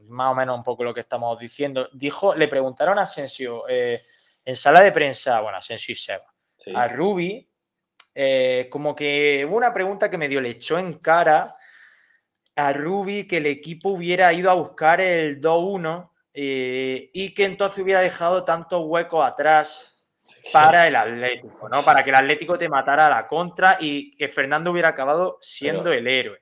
[0.04, 1.90] más o menos un poco lo que estamos diciendo.
[1.94, 4.02] Dijo, le preguntaron a Asensio eh,
[4.46, 6.34] en sala de prensa, bueno, Asensio y Seba,
[6.74, 7.50] a Ruby,
[8.70, 11.56] como que hubo una pregunta que medio le echó en cara
[12.56, 18.02] a Ruby que el equipo hubiera ido a buscar el 2-1 y que entonces hubiera
[18.02, 19.94] dejado tantos huecos atrás
[20.52, 21.84] para el Atlético, ¿no?
[21.84, 25.92] Para que el Atlético te matara a la contra y que Fernando hubiera acabado siendo
[25.92, 26.42] el héroe.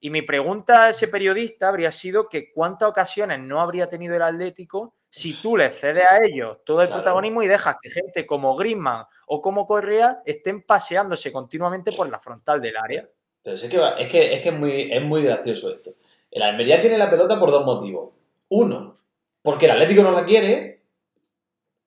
[0.00, 4.22] Y mi pregunta a ese periodista habría sido que cuántas ocasiones no habría tenido el
[4.22, 8.56] Atlético si tú le cedes a ellos todo el protagonismo y dejas que gente como
[8.56, 13.08] Griezmann o como Correa estén paseándose continuamente por la frontal del área.
[13.42, 15.90] Pero es que, es, que, es, que es, muy, es muy gracioso esto.
[16.30, 18.14] El Almería tiene la pelota por dos motivos.
[18.48, 18.94] Uno,
[19.42, 20.82] porque el Atlético no la quiere.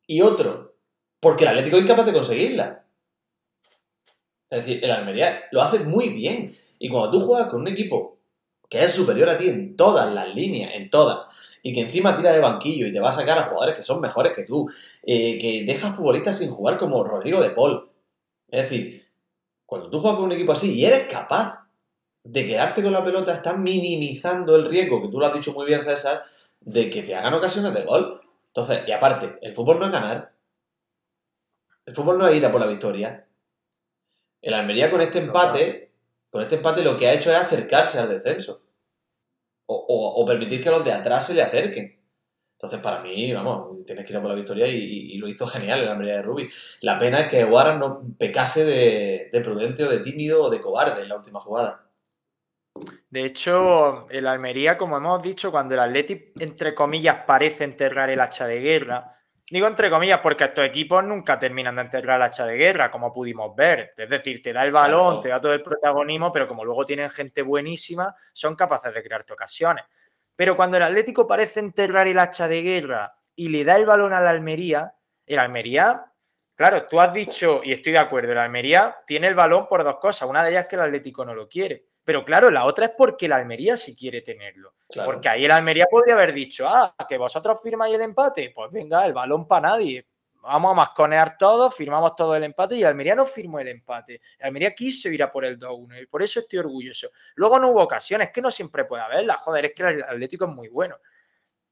[0.07, 0.75] Y otro,
[1.19, 2.85] porque el Atlético es incapaz de conseguirla.
[4.49, 6.55] Es decir, el Almería lo hace muy bien.
[6.79, 8.17] Y cuando tú juegas con un equipo
[8.71, 11.27] que es superior a ti en todas las líneas, en todas,
[11.61, 13.99] y que encima tira de banquillo y te va a sacar a jugadores que son
[13.99, 14.71] mejores que tú,
[15.03, 17.89] eh, que dejan futbolistas sin jugar como Rodrigo de Paul.
[18.49, 19.05] Es decir,
[19.65, 21.67] cuando tú juegas con un equipo así y eres capaz
[22.23, 25.65] de quedarte con la pelota, estás minimizando el riesgo, que tú lo has dicho muy
[25.65, 26.23] bien, César,
[26.61, 28.21] de que te hagan ocasiones de gol.
[28.47, 30.31] Entonces, y aparte, el fútbol no es ganar,
[31.85, 33.27] el fútbol no es ir a por la victoria.
[34.41, 35.90] El Almería con este empate,
[36.31, 38.61] con este empate lo que ha hecho es acercarse al descenso.
[39.73, 41.97] O, permitir que los de atrás se le acerquen.
[42.57, 45.79] Entonces, para mí, vamos, tienes que ir a por la victoria y, lo hizo genial
[45.79, 46.49] el Almería de Rubi.
[46.81, 51.01] La pena es que Guara no pecase de, prudente o de tímido o de cobarde
[51.01, 51.85] en la última jugada.
[53.09, 58.19] De hecho, el Almería, como hemos dicho, cuando el Atleti, entre comillas, parece enterrar el
[58.19, 59.20] hacha de guerra,
[59.51, 63.11] Digo entre comillas porque estos equipos nunca terminan de enterrar la hacha de guerra, como
[63.11, 63.93] pudimos ver.
[63.97, 67.09] Es decir, te da el balón, te da todo el protagonismo, pero como luego tienen
[67.09, 69.83] gente buenísima, son capaces de crearte ocasiones.
[70.37, 74.13] Pero cuando el Atlético parece enterrar el hacha de guerra y le da el balón
[74.13, 74.93] a la Almería,
[75.25, 76.05] el Almería,
[76.61, 79.97] claro, tú has dicho, y estoy de acuerdo, el Almería tiene el balón por dos
[79.97, 80.29] cosas.
[80.29, 81.85] Una de ellas es que el Atlético no lo quiere.
[82.03, 84.75] Pero claro, la otra es porque el Almería sí quiere tenerlo.
[85.03, 88.51] Porque ahí el Almería podría haber dicho, ah, que vosotros firmáis el empate.
[88.53, 90.05] Pues venga, el balón para nadie.
[90.35, 94.21] Vamos a masconear todo, firmamos todo el empate y el Almería no firmó el empate.
[94.37, 97.09] El Almería quiso ir a por el 2-1 y por eso estoy orgulloso.
[97.35, 99.33] Luego no hubo ocasiones, que no siempre puede haberla.
[99.35, 100.97] Joder, es que el Atlético es muy bueno.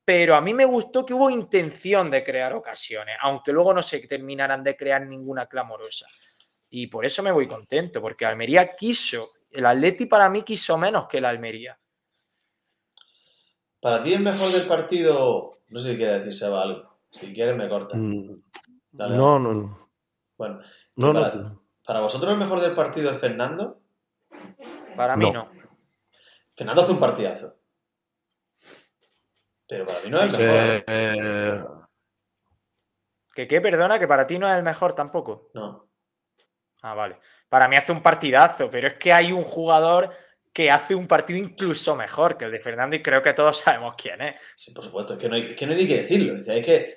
[0.10, 4.00] Pero a mí me gustó que hubo intención de crear ocasiones, aunque luego no se
[4.08, 6.08] terminaran de crear ninguna clamorosa.
[6.72, 11.06] Y por eso me voy contento, porque Almería quiso el Atleti para mí quiso menos
[11.08, 11.78] que el Almería.
[13.80, 16.98] Para ti el mejor del partido, no sé si quieres decir Seba algo.
[17.12, 17.96] Si quieres me corta.
[17.96, 18.42] Mm,
[18.94, 19.90] no, no, no.
[20.40, 20.60] Bueno,
[20.96, 21.14] no,
[21.86, 23.80] para, vosotros el mejor del partido es Fernando?
[24.96, 25.52] Para mí no.
[26.56, 27.59] Fernando hace un partidazo.
[29.70, 30.84] Pero para mí no es el mejor.
[30.88, 31.64] Eh,
[33.36, 33.62] ¿Que qué?
[33.62, 35.52] Perdona, que para ti no es el mejor tampoco.
[35.54, 35.88] No.
[36.82, 37.20] Ah, vale.
[37.48, 40.12] Para mí hace un partidazo, pero es que hay un jugador
[40.52, 43.94] que hace un partido incluso mejor que el de Fernando y creo que todos sabemos
[43.96, 44.42] quién es.
[44.56, 46.34] Sí, por supuesto, es que no hay, que ni que decirlo.
[46.34, 46.96] Es que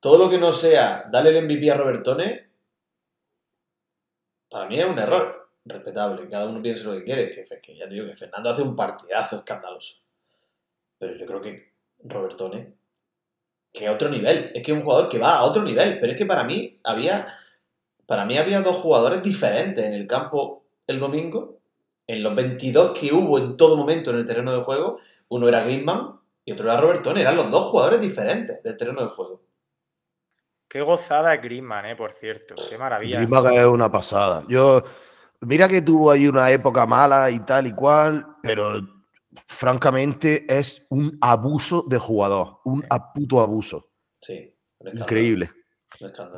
[0.00, 2.50] todo lo que no sea darle el MVP a Robertone,
[4.48, 6.26] para mí es un error respetable.
[6.30, 7.30] Cada uno piensa lo que quiere.
[7.30, 10.06] Que, que ya te digo que Fernando hace un partidazo escandaloso.
[10.98, 12.74] Pero yo creo que Robertone,
[13.72, 14.50] que a otro nivel.
[14.54, 15.98] Es que es un jugador que va a otro nivel.
[16.00, 17.26] Pero es que para mí había
[18.08, 21.58] para mí había dos jugadores diferentes en el campo el domingo.
[22.06, 25.62] En los 22 que hubo en todo momento en el terreno de juego, uno era
[25.62, 27.20] Griezmann y otro era Robertone.
[27.20, 29.42] Eran los dos jugadores diferentes del terreno de juego.
[30.68, 32.54] Qué gozada es Griezmann, eh, por cierto.
[32.70, 33.18] Qué maravilla.
[33.18, 34.42] Griezmann es una pasada.
[34.48, 34.82] Yo,
[35.40, 38.80] mira que tuvo ahí una época mala y tal y cual, pero
[39.46, 43.84] francamente es un abuso de jugador, un puto abuso.
[44.20, 44.54] Sí.
[44.92, 45.50] Increíble.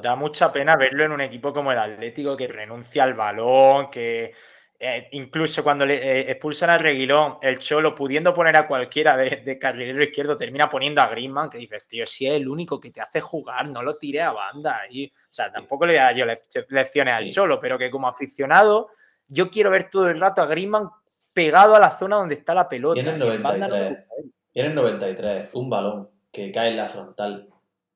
[0.03, 4.33] Da mucha pena verlo en un equipo como el Atlético que renuncia al balón, que
[4.79, 9.43] eh, incluso cuando le eh, expulsan a Reguilón, el Cholo pudiendo poner a cualquiera de,
[9.45, 12.91] de carrilero izquierdo termina poniendo a Griezmann, que dices, tío, si es el único que
[12.91, 14.83] te hace jugar, no lo tire a banda.
[14.89, 17.33] Y, o sea, tampoco le da yo lec- lecciones al Sí.
[17.33, 18.89] Cholo, pero que como aficionado,
[19.29, 20.89] yo quiero ver todo el rato a Griezmann
[21.33, 23.01] pegado a la zona donde está la pelota.
[23.01, 23.99] Y en el Y en banda no me 93.
[23.99, 24.33] gusta él.
[24.53, 27.49] Y en el 93, un balón que cae en la frontal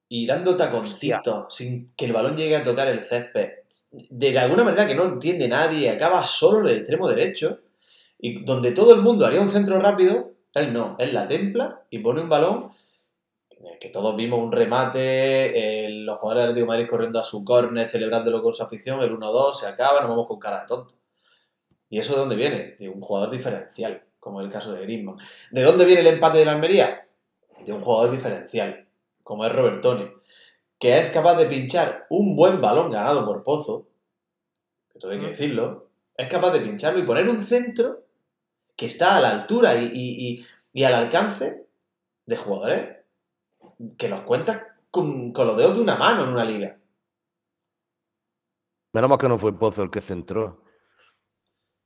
[0.09, 3.51] y dando taconcitos sin que el balón llegue a tocar el césped,
[4.11, 7.61] de alguna manera que no entiende nadie, acaba solo en el extremo derecho
[8.19, 11.99] y donde todo el mundo haría un centro rápido, él no, él la templa y
[11.99, 12.75] pone un balón
[13.81, 17.89] que todos vimos un remate, los jugadores del Atlético de Madrid corriendo a su córner,
[17.89, 20.95] celebrándolo con su afición, el 1-2, se acaba, nos vamos con cara de tonto.
[21.91, 22.77] ¿Y eso de dónde viene?
[22.79, 25.19] De un jugador diferencial, como el caso de Griezmann.
[25.51, 27.07] ¿De dónde viene el empate de la Almería?
[27.65, 28.87] De un jugador diferencial,
[29.23, 30.13] como es Robertone,
[30.79, 33.87] que es capaz de pinchar un buen balón ganado por Pozo,
[34.93, 35.31] que todo hay que Mm.
[35.31, 38.03] decirlo, es capaz de pincharlo y poner un centro
[38.77, 41.67] que está a la altura y, y- y- y al alcance
[42.27, 42.97] de jugadores
[43.97, 46.77] que los cuentas con, con los dedos de una mano en una liga.
[48.93, 50.64] Menos mal que no fue Pozo el que centró.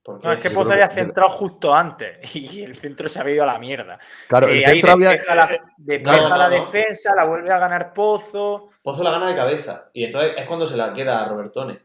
[0.08, 3.34] Porque No, es que Pozo que- había centrado justo antes y el centro se había
[3.34, 3.98] ido a la mierda.
[4.26, 5.10] Claro, Eh, el ahí centro había.
[5.10, 6.54] despeja la, despeja No, no, la no.
[6.54, 8.70] defensa, la vuelve a ganar Pozo.
[8.82, 11.78] Pozo la gana de cabeza y entonces es cuando se la queda a Robertone.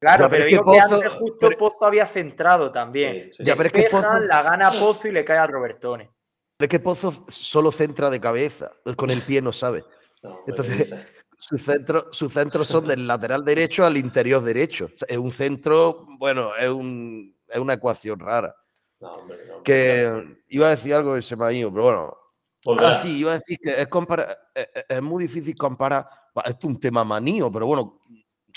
[0.00, 3.14] Claro, Ya, pero pero que digo que Pozo- antes justo pero- Pozo había centrado también.
[3.30, 3.56] Sí, sí, Ya, sí.
[3.58, 6.10] pero es que Pozo- la gana Pozo y le cae a Robertone.
[6.58, 9.84] Es que Pozo solo centra de cabeza, con el pie no sabe.
[10.24, 10.92] No, Entonces-.
[11.40, 14.86] Sus centros sus centros son del lateral derecho al interior derecho.
[14.92, 18.54] O sea, es un centro, bueno, es, un, es una ecuación rara.
[19.00, 19.62] No, hombre, no.
[19.62, 22.18] Que iba a decir algo y se me ha ido, pero bueno.
[22.64, 22.90] Volverá.
[22.90, 26.08] Ah, sí, iba a decir que es, compara- es, es- es muy difícil comparar.
[26.44, 28.00] Esto es un tema manío, pero bueno,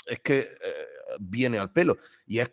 [0.06, 0.86] es que eh,
[1.20, 1.96] viene al pelo.
[2.26, 2.50] Y es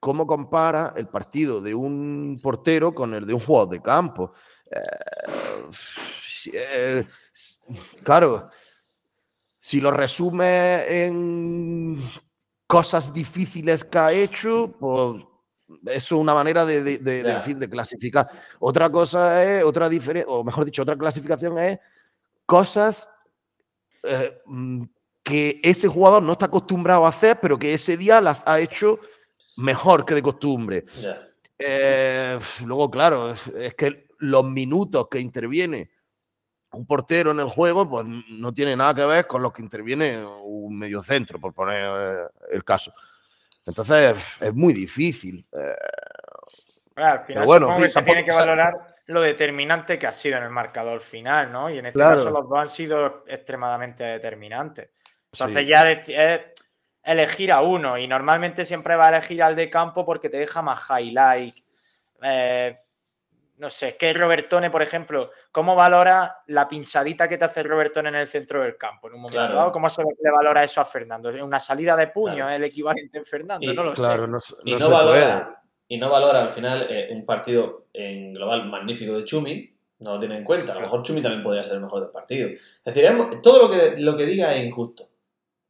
[0.00, 4.32] cómo compara el partido de un portero con el de un jugador de campo.
[4.70, 5.66] Eh,
[6.54, 7.06] eh,
[8.02, 8.48] claro,
[9.58, 12.00] si lo resume en
[12.66, 15.22] cosas difíciles que ha hecho, pues
[15.86, 17.36] es una manera de, de- de- de, Ya.
[17.36, 18.28] en fin, de clasificar.
[18.60, 21.78] Otra cosa es, otra diferencia, o mejor dicho, otra clasificación es
[22.46, 23.08] cosas
[24.02, 24.82] eh, mm,
[25.22, 28.98] que ese jugador no está acostumbrado a hacer, pero que ese día las ha hecho
[29.56, 30.84] mejor que de costumbre.
[31.58, 35.90] Eh, luego, claro, es, es que los minutos que interviene
[36.72, 40.24] un portero en el juego, pues no tiene nada que ver con los que interviene
[40.24, 42.92] un mediocentro, por poner eh, el caso.
[43.66, 45.46] Entonces, es muy difícil.
[45.52, 45.74] Eh,
[46.96, 48.74] al final Pero bueno, supongo que se tiene que valorar
[49.06, 51.70] lo determinante que ha sido en el marcador final, ¿no?
[51.70, 52.16] Y en este Claro.
[52.16, 54.90] caso los dos han sido extremadamente determinantes.
[55.32, 55.66] Entonces sí.
[55.66, 56.40] ya es, es
[57.02, 60.62] elegir a uno y normalmente siempre va a elegir al de campo porque te deja
[60.62, 61.56] más highlight.
[62.22, 62.78] Eh,
[63.62, 68.08] no sé, es que Robertone, por ejemplo, ¿cómo valora la pinchadita que te hace Robertone
[68.08, 69.54] en el centro del campo en un momento Claro.
[69.54, 69.70] dado?
[69.72, 71.28] ¿Cómo se le valora eso a Fernando?
[71.30, 72.50] ¿Una salida de puño Claro.
[72.50, 73.64] es el equivalente en Fernando?
[73.70, 74.54] Y- no lo Claro, sé.
[74.56, 74.90] no, Y no puede.
[74.90, 80.14] valora, y no valora al final eh, un partido en global magnífico de Chumi, no
[80.14, 80.72] lo tiene en cuenta.
[80.72, 82.48] A lo mejor Chumi también podría ser el mejor del partido.
[82.48, 83.08] Es decir,
[83.44, 85.04] todo lo que, lo que diga es injusto.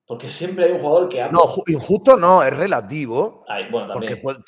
[0.07, 1.31] Porque siempre hay un jugador que ha...
[1.31, 3.45] No, ju- injusto no, es relativo.
[3.49, 4.45] Ay, bueno, Porque también.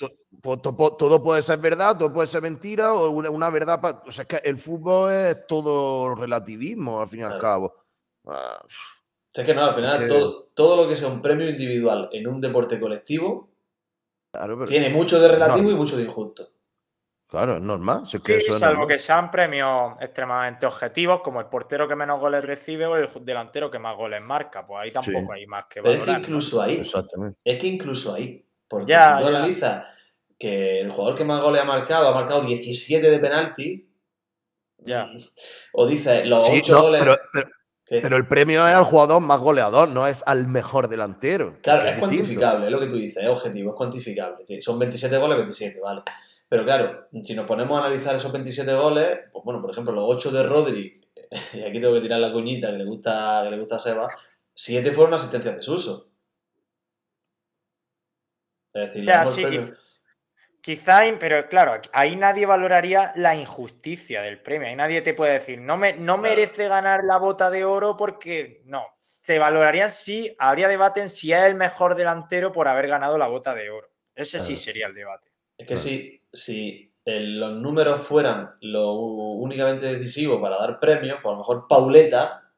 [0.98, 3.80] todo puede ser verdad, todo puede ser mentira, o una, una verdad.
[3.80, 7.72] pa- o sea, es que el fútbol es todo relativismo, al fin y al cabo.
[8.26, 8.62] Ah,
[9.32, 12.26] Es que no, al final que- todo, todo lo que sea un premio individual en
[12.26, 13.50] un deporte colectivo
[14.32, 15.70] claro, pero- tiene mucho de relativo No.
[15.70, 16.48] y mucho de injusto.
[17.34, 18.06] Claro, es normal.
[18.06, 18.96] si es que Sí, eso es salvo normal.
[18.96, 23.70] que sean premios extremadamente objetivos, como el portero que menos goles recibe o el delantero
[23.70, 24.66] que más goles marca.
[24.66, 26.20] Pues ahí tampoco hay más que Pero es que valorar.
[26.22, 27.38] incluso ahí, Exactamente.
[27.44, 29.36] es que incluso ahí, porque Ya, si tú ya.
[29.36, 29.84] analizas
[30.38, 33.88] que el jugador que más goles ha marcado ha marcado 17 de penalti,
[34.78, 35.08] Ya.
[35.72, 37.00] o dices los Sí, 8 no, goles...
[37.02, 37.48] pero, pero-
[37.86, 38.00] ¿qué?
[38.00, 41.56] pero el premio es al jugador más goleador, no es al mejor delantero.
[41.62, 42.00] Claro, es distinto.
[42.00, 44.44] cuantificable, es lo que tú dices, es objetivo, es cuantificable.
[44.60, 46.02] Son 27 goles, 27, vale.
[46.54, 50.04] Pero claro, si nos ponemos a analizar esos 27 goles, pues bueno, por ejemplo, los
[50.06, 51.00] 8 de Rodri,
[51.52, 54.06] y aquí tengo que tirar la cuñita que le gusta, que le gusta a Seba,
[54.54, 56.12] 7 fueron asistencias de Suso.
[58.72, 59.76] Es decir, Ya, sí, premio-
[60.60, 64.68] Quizá, pero claro, ahí nadie valoraría la injusticia del premio.
[64.68, 66.18] Ahí nadie te puede decir, no, me, no Claro.
[66.22, 68.86] merece ganar la bota de oro porque no.
[69.22, 73.26] se valoraría si habría debate en si es el mejor delantero por haber ganado la
[73.26, 73.88] bota de oro.
[74.14, 74.62] Ese sí Claro.
[74.62, 75.30] sería el debate.
[75.58, 81.26] Es que si, si el- los números fueran lo únicamente decisivo para dar premios, pues
[81.26, 82.50] a lo mejor Pauleta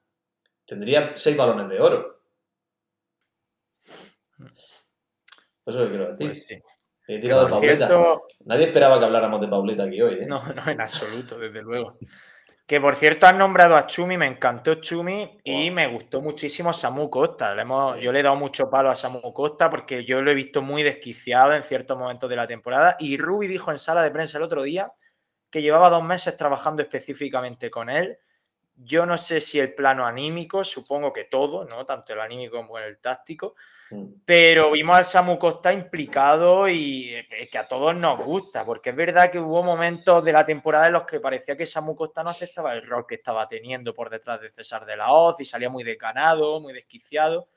[0.65, 2.21] tendría seis balones de oro.
[4.39, 4.51] Eso
[5.67, 6.27] es lo que quiero decir.
[6.29, 6.63] Pues sí.
[7.09, 7.87] He tirado de Pauleta.
[7.87, 10.27] cierto, Nadie esperaba que habláramos de Pauleta aquí hoy, ¿eh?
[10.27, 11.99] No, no, en absoluto, desde luego.
[12.67, 17.09] Que por cierto han nombrado a Chumi, me encantó Chumi y me gustó muchísimo Samu
[17.09, 17.55] Costa.
[17.55, 18.01] Le hemos- Sí.
[18.03, 20.83] Yo le he dado mucho palo a Samu Costa porque yo lo he visto muy
[20.83, 22.97] desquiciado en ciertos momentos de la temporada.
[22.99, 24.93] Y Rubi dijo en sala de prensa el otro día
[25.49, 28.19] que llevaba dos meses trabajando específicamente con él.
[28.79, 31.87] Yo no sé si el plano anímico, supongo que todo, ¿no?
[31.87, 33.55] Tanto el anímico como el táctico,
[33.91, 34.05] Mm.
[34.25, 38.97] pero vimos al Samu Costa implicado y eh, que a todos nos gusta, porque es
[38.97, 42.31] verdad que hubo momentos de la temporada en los que parecía que Samu Costa no
[42.31, 45.71] aceptaba el rol que estaba teniendo por detrás de César de la Hoz y salía
[45.71, 47.49] muy desganado, muy desquiciado,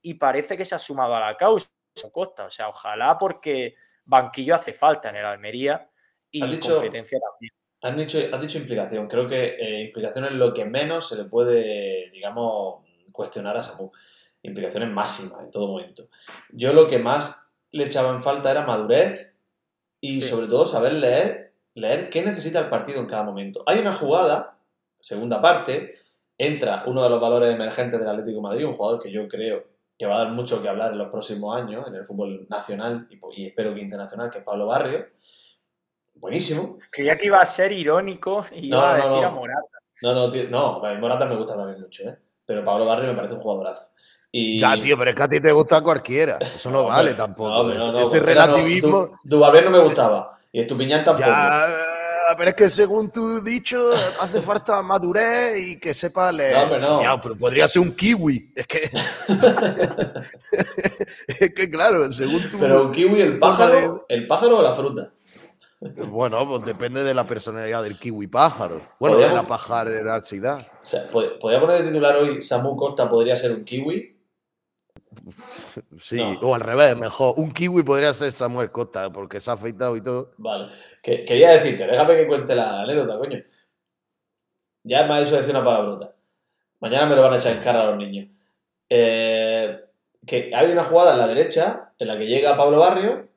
[0.00, 2.44] y parece que se ha sumado a la causa Samu Costa.
[2.46, 5.86] O sea, ojalá porque banquillo hace falta en el Almería
[6.30, 7.52] y dicho- competencia también.
[7.82, 9.08] Has dicho, has dicho implicación.
[9.08, 13.90] Creo que eh, implicación es lo que menos se le puede, digamos, cuestionar a Samu.
[14.42, 16.08] Implicación es máxima en todo momento.
[16.50, 19.34] Yo lo que más le echaba en falta era madurez
[20.00, 20.28] y Sí.
[20.28, 23.62] sobre todo saber leer, leer qué necesita el partido en cada momento.
[23.66, 24.58] Hay una jugada,
[25.00, 25.94] segunda parte,
[26.38, 29.64] entra uno de los valores emergentes del Atlético de Madrid, un jugador que yo creo
[29.98, 33.06] que va a dar mucho que hablar en los próximos años en el fútbol nacional
[33.10, 35.06] y, y espero que internacional, que es Pablo Barrio.
[36.22, 36.78] Buenísimo.
[36.88, 39.28] Creía que iba a ser irónico y No, iba a no, decir no.
[39.28, 39.60] a Morata.
[40.02, 42.16] No, no, tío, no, vale, Morata me gusta también mucho, ¿eh?
[42.46, 43.88] Pero Pablo Barrio me parece un jugadorazo.
[44.30, 44.60] Y...
[44.60, 46.38] Ya, tío, pero es que a ti te gusta cualquiera.
[46.38, 47.48] Eso no, vale hombre, tampoco.
[47.50, 49.06] no, hombre, no, Ese- relativismo.
[49.06, 50.38] Du- Duvalier no me gustaba.
[50.52, 51.26] Y Estupiñán tampoco.
[51.28, 51.74] Ya,
[52.38, 56.54] pero es que según tu dicho, hace falta madurez y que sepa leer.
[56.56, 57.02] No, hombre, no.
[57.02, 58.52] Ya, pero podría ser un kiwi.
[58.54, 58.82] Es que.
[61.26, 62.58] es que, claro, según tu.
[62.58, 65.10] Pero un kiwi, el pájaro, el pájaro o la fruta.
[66.08, 68.80] Bueno, pues depende de la personalidad del kiwi pájaro.
[69.00, 70.60] Bueno, de la pajarerosidad.
[70.60, 74.16] O sea, pod- podría poner de titular hoy Samu Costa podría ser un kiwi.
[76.00, 76.38] Sí, No.
[76.40, 77.34] o al revés, mejor.
[77.36, 80.32] Un kiwi podría ser Samuel Costa, porque se ha afeitado y todo.
[80.38, 80.68] Vale.
[81.02, 83.38] Que- quería decirte, déjame que cuente la anécdota, coño.
[84.84, 86.14] Ya me ha dicho decir una palabrota.
[86.80, 88.28] Mañana me lo van a echar en cara a los niños.
[88.88, 89.80] Eh,
[90.26, 93.28] que hay una jugada en la derecha en la que llega Pablo Barrio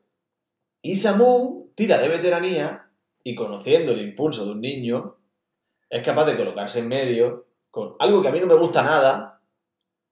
[0.81, 2.89] y Samu tira de veteranía
[3.23, 5.17] y conociendo el impulso de un niño
[5.89, 9.41] es capaz de colocarse en medio con algo que a mí no me gusta nada,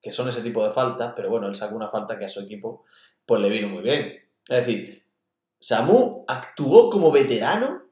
[0.01, 2.41] que son ese tipo de faltas, pero bueno, él sacó una falta que a su
[2.41, 2.85] equipo
[3.25, 4.21] pues le vino muy bien.
[4.47, 5.05] Es decir,
[5.59, 7.83] Samu actuó como veterano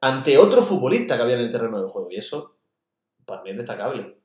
[0.00, 2.56] ante otro futbolista que había en el terreno de juego y eso
[3.26, 4.18] para mí es destacable.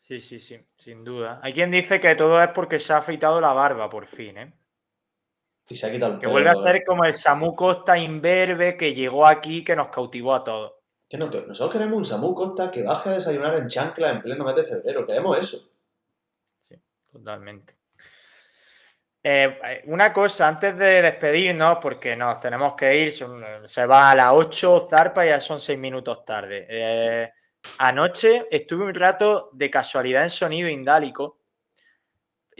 [0.00, 1.38] Sí, sí, sí, sin duda.
[1.40, 4.52] Hay quien dice que todo es porque se ha afeitado la barba por fin, ¿eh?
[5.70, 8.76] Y se ha quitado el Que pelo, vuelve a ser como el Samu Costa imberbe
[8.76, 10.72] que llegó aquí que nos cautivó a todos.
[11.08, 14.20] Que no, que nosotros queremos un Samu Costa que baje a desayunar en chancla en
[14.20, 15.04] pleno mes de febrero.
[15.06, 15.70] Queremos eso.
[17.12, 17.74] Totalmente.
[19.22, 24.10] Eh, eh, una cosa, antes de despedirnos, porque nos tenemos que ir, son- se va
[24.12, 26.66] a las 8, zarpa, ya son 6 minutos tarde.
[26.68, 27.30] Eh,
[27.78, 31.39] anoche estuve un rato de casualidad en sonido indálico,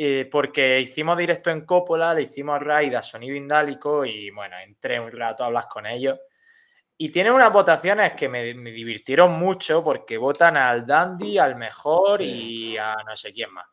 [0.03, 4.99] eh, porque hicimos directo en Coppola, le hicimos raid a sonido indálico y bueno, entré
[4.99, 6.19] un rato a hablar con ellos.
[6.97, 12.17] Y tienen unas votaciones que me, me divirtieron mucho porque votan al Dandy, al mejor
[12.17, 12.73] Sí.
[12.73, 13.67] y a no sé quién más.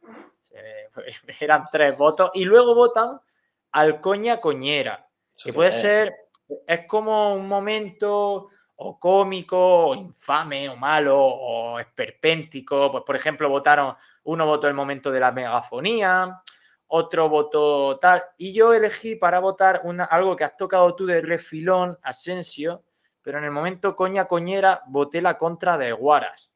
[0.52, 0.90] Eh,
[1.40, 2.32] eran tres votos.
[2.34, 3.18] Y luego votan
[3.72, 5.08] al Coña Coñera,
[5.46, 6.14] que puede ser,
[6.68, 12.92] es como un momento o cómico, o infame, o malo, o esperpéntico.
[12.92, 16.42] Pues, por ejemplo, votaron, uno votó el momento de la megafonía,
[16.88, 18.24] otro votó tal.
[18.38, 22.84] Y yo elegí para votar una, algo que has tocado tú de refilón, Asensio,
[23.22, 26.52] pero en el momento coña coñera voté la contra de Guaras.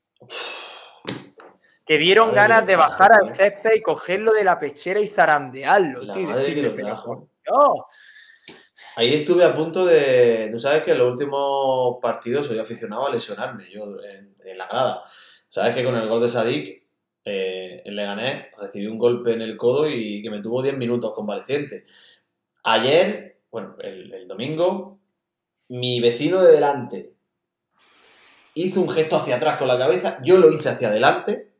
[1.85, 6.03] Que dieron Madre ganas de bajar al césped y cogerlo de la pechera y zarandearlo.
[6.03, 7.87] La tío.
[8.95, 10.49] Ahí estuve a punto de.
[10.51, 14.67] Tú sabes que en los últimos partidos soy aficionado a lesionarme yo en, en la
[14.67, 15.03] grada.
[15.49, 16.83] Sabes que con el gol de Sadik,
[17.23, 21.13] eh, en Leganés, recibí un golpe en el codo y que me tuvo 10 minutos
[21.13, 21.85] convaleciente.
[22.63, 24.99] Ayer, bueno, el, el domingo,
[25.69, 27.13] mi vecino de delante
[28.53, 31.51] hizo un gesto hacia atrás con la cabeza, yo lo hice hacia adelante.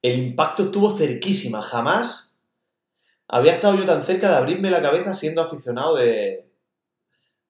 [0.00, 2.27] El impacto estuvo cerquísima, jamás
[3.28, 6.48] había estado yo tan cerca de abrirme la cabeza siendo aficionado de,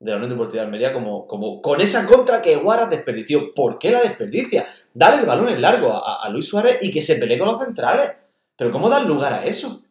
[0.01, 3.53] de la Unión Deportiva de Almería como, como con esa contra que Guara desperdició.
[3.55, 4.67] ¿Por qué la desperdicia?
[4.95, 8.13] Dar el balón en largo a, Luis Suárez y que se pelee con los centrales.
[8.57, 9.83] Pero ¿cómo dar lugar a eso?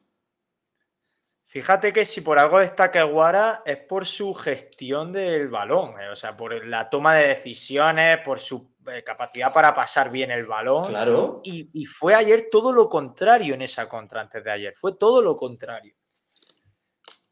[1.46, 6.16] Fíjate que si por algo destaca Guara es por su gestión del balón, eh, o
[6.16, 8.70] sea, por la toma de decisiones, por su
[9.04, 10.86] capacidad para pasar bien el balón.
[10.88, 11.42] Claro.
[11.44, 15.22] Y, y fue ayer todo lo contrario en esa contra antes de ayer, fue todo
[15.22, 15.94] lo contrario.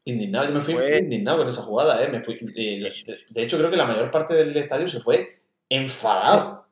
[0.04, 2.08] Indignado, yo me fui Fue- indignado con esa jugada, ¿eh?
[2.08, 5.42] Me fui, eh, de, de hecho, creo que la mayor parte del estadio se fue
[5.68, 6.64] enfadado.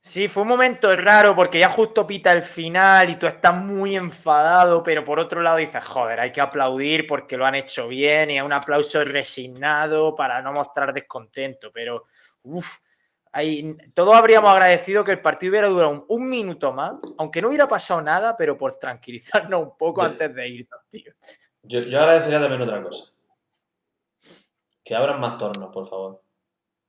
[0.00, 3.96] Sí, fue un momento raro porque ya justo pita el final y tú estás muy
[3.96, 8.30] enfadado, pero por otro lado dices, joder, hay que aplaudir porque lo han hecho bien
[8.30, 12.04] y es un aplauso resignado para no mostrar descontento, pero
[12.42, 12.66] uff,
[13.94, 17.66] todos habríamos agradecido que el partido hubiera durado un, un minuto más, aunque no hubiera
[17.66, 21.12] pasado nada, pero por tranquilizarnos un poco Yo- antes de irnos, tío.
[21.62, 23.14] Yo, yo agradecería también otra cosa.
[24.84, 26.22] Que abran más tornos, por favor.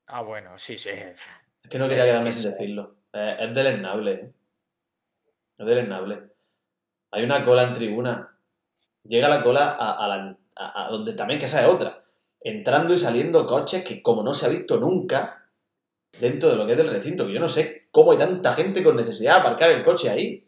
[0.07, 0.89] Ah, bueno, sí, sí.
[0.89, 2.95] Es que no quería quedarme que sin decirlo.
[3.13, 4.11] Eh, es deleznable.
[4.11, 4.33] ¿eh?
[5.57, 6.29] Es deleznable.
[7.11, 8.37] Hay una cola en tribuna.
[9.03, 12.03] Llega la cola a, a la- a- a donde también que esa es otra.
[12.41, 15.44] Entrando y saliendo coches que como no se ha visto nunca
[16.19, 17.25] dentro de lo que es del recinto.
[17.25, 20.47] Que yo no sé cómo hay tanta gente con necesidad de aparcar el coche ahí.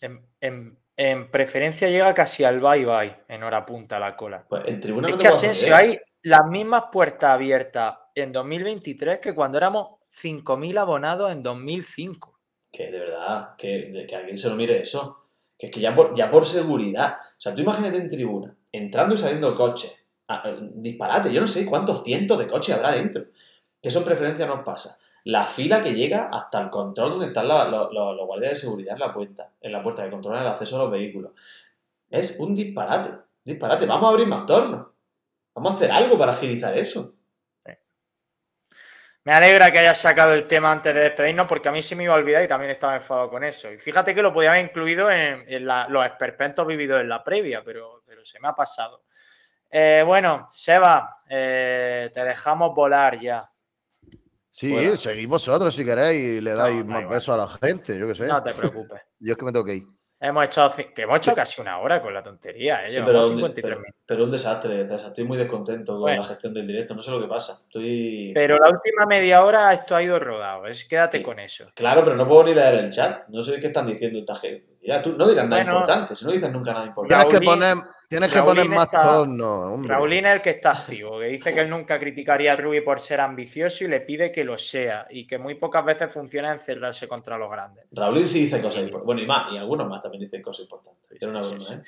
[0.00, 4.46] En, en- en preferencia llega casi al bye bye en hora punta la cola.
[4.48, 9.18] Pues en tribuna Es no te que Asensio, hay las mismas puertas abiertas en 2023
[9.18, 12.38] que cuando éramos 5.000 abonados en 2005.
[12.70, 15.26] Que de verdad, que, que alguien se lo mire eso.
[15.58, 17.16] Que es que ya por, ya por seguridad.
[17.36, 20.00] O sea, tú imagínate en tribuna, entrando y saliendo coches.
[20.28, 23.24] Ah, disparate, yo no sé cuántos cientos de coches habrá dentro.
[23.84, 24.98] Que eso en preferencia nos pasa.
[25.24, 29.12] La fila que llega hasta el control donde están los guardias de seguridad en la
[29.12, 31.32] puerta, en la puerta que controlan el acceso a los vehículos.
[32.08, 33.10] Es un disparate.
[33.44, 33.84] Disparate.
[33.84, 34.86] Vamos a abrir más tornos.
[35.54, 37.12] Vamos a hacer algo para agilizar eso.
[39.24, 42.04] Me alegra que hayas sacado el tema antes de despedirnos porque a mí se me
[42.04, 43.70] iba a olvidar y también estaba enfadado con eso.
[43.70, 48.02] Y fíjate que lo podía haber incluido en, los esperpentos vividos en la previa, pero,
[48.06, 49.02] pero se me ha pasado.
[49.70, 53.46] Eh, bueno, Seba, eh, te dejamos volar ya.
[54.56, 54.96] Sí, Fuera.
[54.96, 57.14] seguid vosotros si queréis y le No, dais da más igual.
[57.16, 58.26] besos a la gente, yo qué sé.
[58.28, 59.00] No te preocupes.
[59.18, 59.84] Yo es que me tengo que ir.
[60.20, 62.88] Hemos hecho, que hemos hecho casi una hora con la tontería, ¿eh?
[62.88, 64.02] Sí, pero, 53 pero, minutos.
[64.06, 64.80] pero un desastre.
[64.80, 66.22] Estoy muy descontento con Bueno.
[66.22, 66.94] la gestión del directo.
[66.94, 67.52] No sé lo que pasa.
[67.66, 68.30] Estoy.
[68.32, 71.24] Pero la última media hora esto ha ido rodado, es quédate Sí.
[71.24, 71.66] con eso.
[71.74, 73.24] Claro, pero no puedo ni leer el chat.
[73.28, 74.78] No sé qué están diciendo esta gente.
[74.82, 75.78] Ya, tú no dirás nada Bueno.
[75.80, 76.14] importante.
[76.16, 77.26] Si no dices nunca nada Tienes importante.
[77.28, 77.76] que Raulín- poner,
[78.14, 79.92] tienes que Raulín poner más está- torno, hombre.
[79.94, 83.00] Raulín es el que está activo, que dice que él nunca criticaría a Rubi por
[83.00, 87.08] ser ambicioso y le pide que lo sea, y que muy pocas veces funciona encerrarse
[87.08, 87.86] contra los grandes.
[87.92, 89.06] Raulín sí dice cosas importantes.
[89.06, 91.10] Bueno, y más, y algunos más también dicen cosas importantes.
[91.20, 91.82] Era una Sí, broma, sí, ¿eh?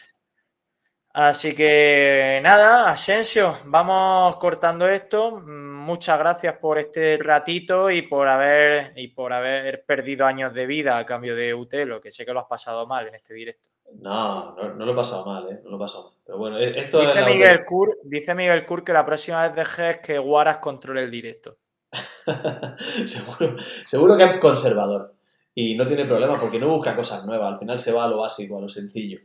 [1.18, 5.41] Así que nada, Asensio, vamos cortando esto.
[5.41, 10.99] Muchas gracias por este ratito y por haber y por haber perdido años de vida
[10.99, 13.70] a cambio de Utelo, que sé que lo has pasado mal en este directo.
[13.95, 15.61] No, no, no lo he pasado mal, ¿eh?
[15.64, 16.12] No lo he pasado mal.
[16.24, 19.47] Pero bueno, e- esto es Dice la Miguel Kur, dice Miguel Kur que la próxima
[19.47, 21.57] vez dejes que Guaras controle el directo.
[23.07, 25.14] seguro, seguro que es conservador.
[25.55, 27.55] Y no tiene problema porque no busca cosas nuevas.
[27.55, 29.20] Al final se va a lo básico, a lo sencillo.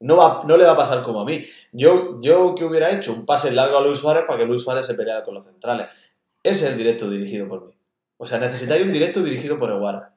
[0.00, 1.44] No, va, no le va a pasar como a mí.
[1.72, 4.86] Yo, yo que hubiera hecho un pase largo a Luis Suárez para que Luis Suárez
[4.86, 5.86] se peleara con los centrales.
[6.42, 7.74] Ese es el directo dirigido por mí.
[8.16, 10.13] O sea, necesitáis un directo dirigido por Eguara.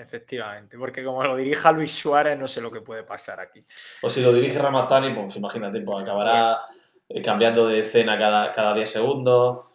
[0.00, 3.64] Efectivamente, porque como lo dirija Luis Suárez, no sé lo que puede pasar aquí.
[4.02, 6.62] O si lo dirige Ramazani, pues imagínate, pues acabará
[7.08, 9.66] eh, cambiando de escena cada, cada 10 segundos.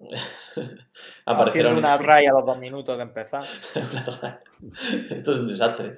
[1.24, 1.78] Aparecerá un...
[1.78, 3.42] una raya a los dos minutos de empezar.
[5.10, 5.96] Esto es un desastre.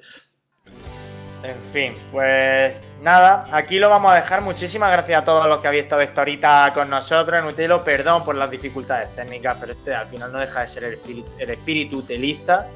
[1.43, 4.41] En fin, pues nada, aquí lo vamos a dejar.
[4.41, 7.83] Muchísimas gracias a todos los que habéis estado esta horita con nosotros en Utelo.
[7.83, 11.31] Perdón por las dificultades técnicas, pero este al final no deja de ser el espíritu,
[11.37, 12.67] el espíritu utelista.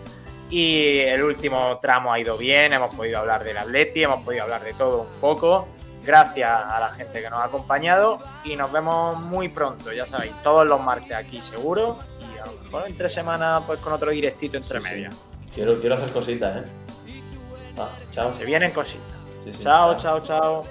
[0.50, 4.64] Y el último tramo ha ido bien, hemos podido hablar del Atleti, hemos podido hablar
[4.64, 5.68] de todo un poco.
[6.04, 10.32] Gracias a la gente que nos ha acompañado y nos vemos muy pronto, ya sabéis,
[10.43, 14.58] todos los martes aquí seguro y a lo mejor entre semanas pues con otro directito
[14.58, 14.93] entre Sí, sí.
[14.95, 15.16] medias.
[15.54, 16.70] Quiero, quiero hacer cositas, ¿eh?
[17.78, 18.34] Ah, chao.
[18.34, 19.06] Se vienen cositas.
[19.43, 20.64] Sí, chao, chao, chao.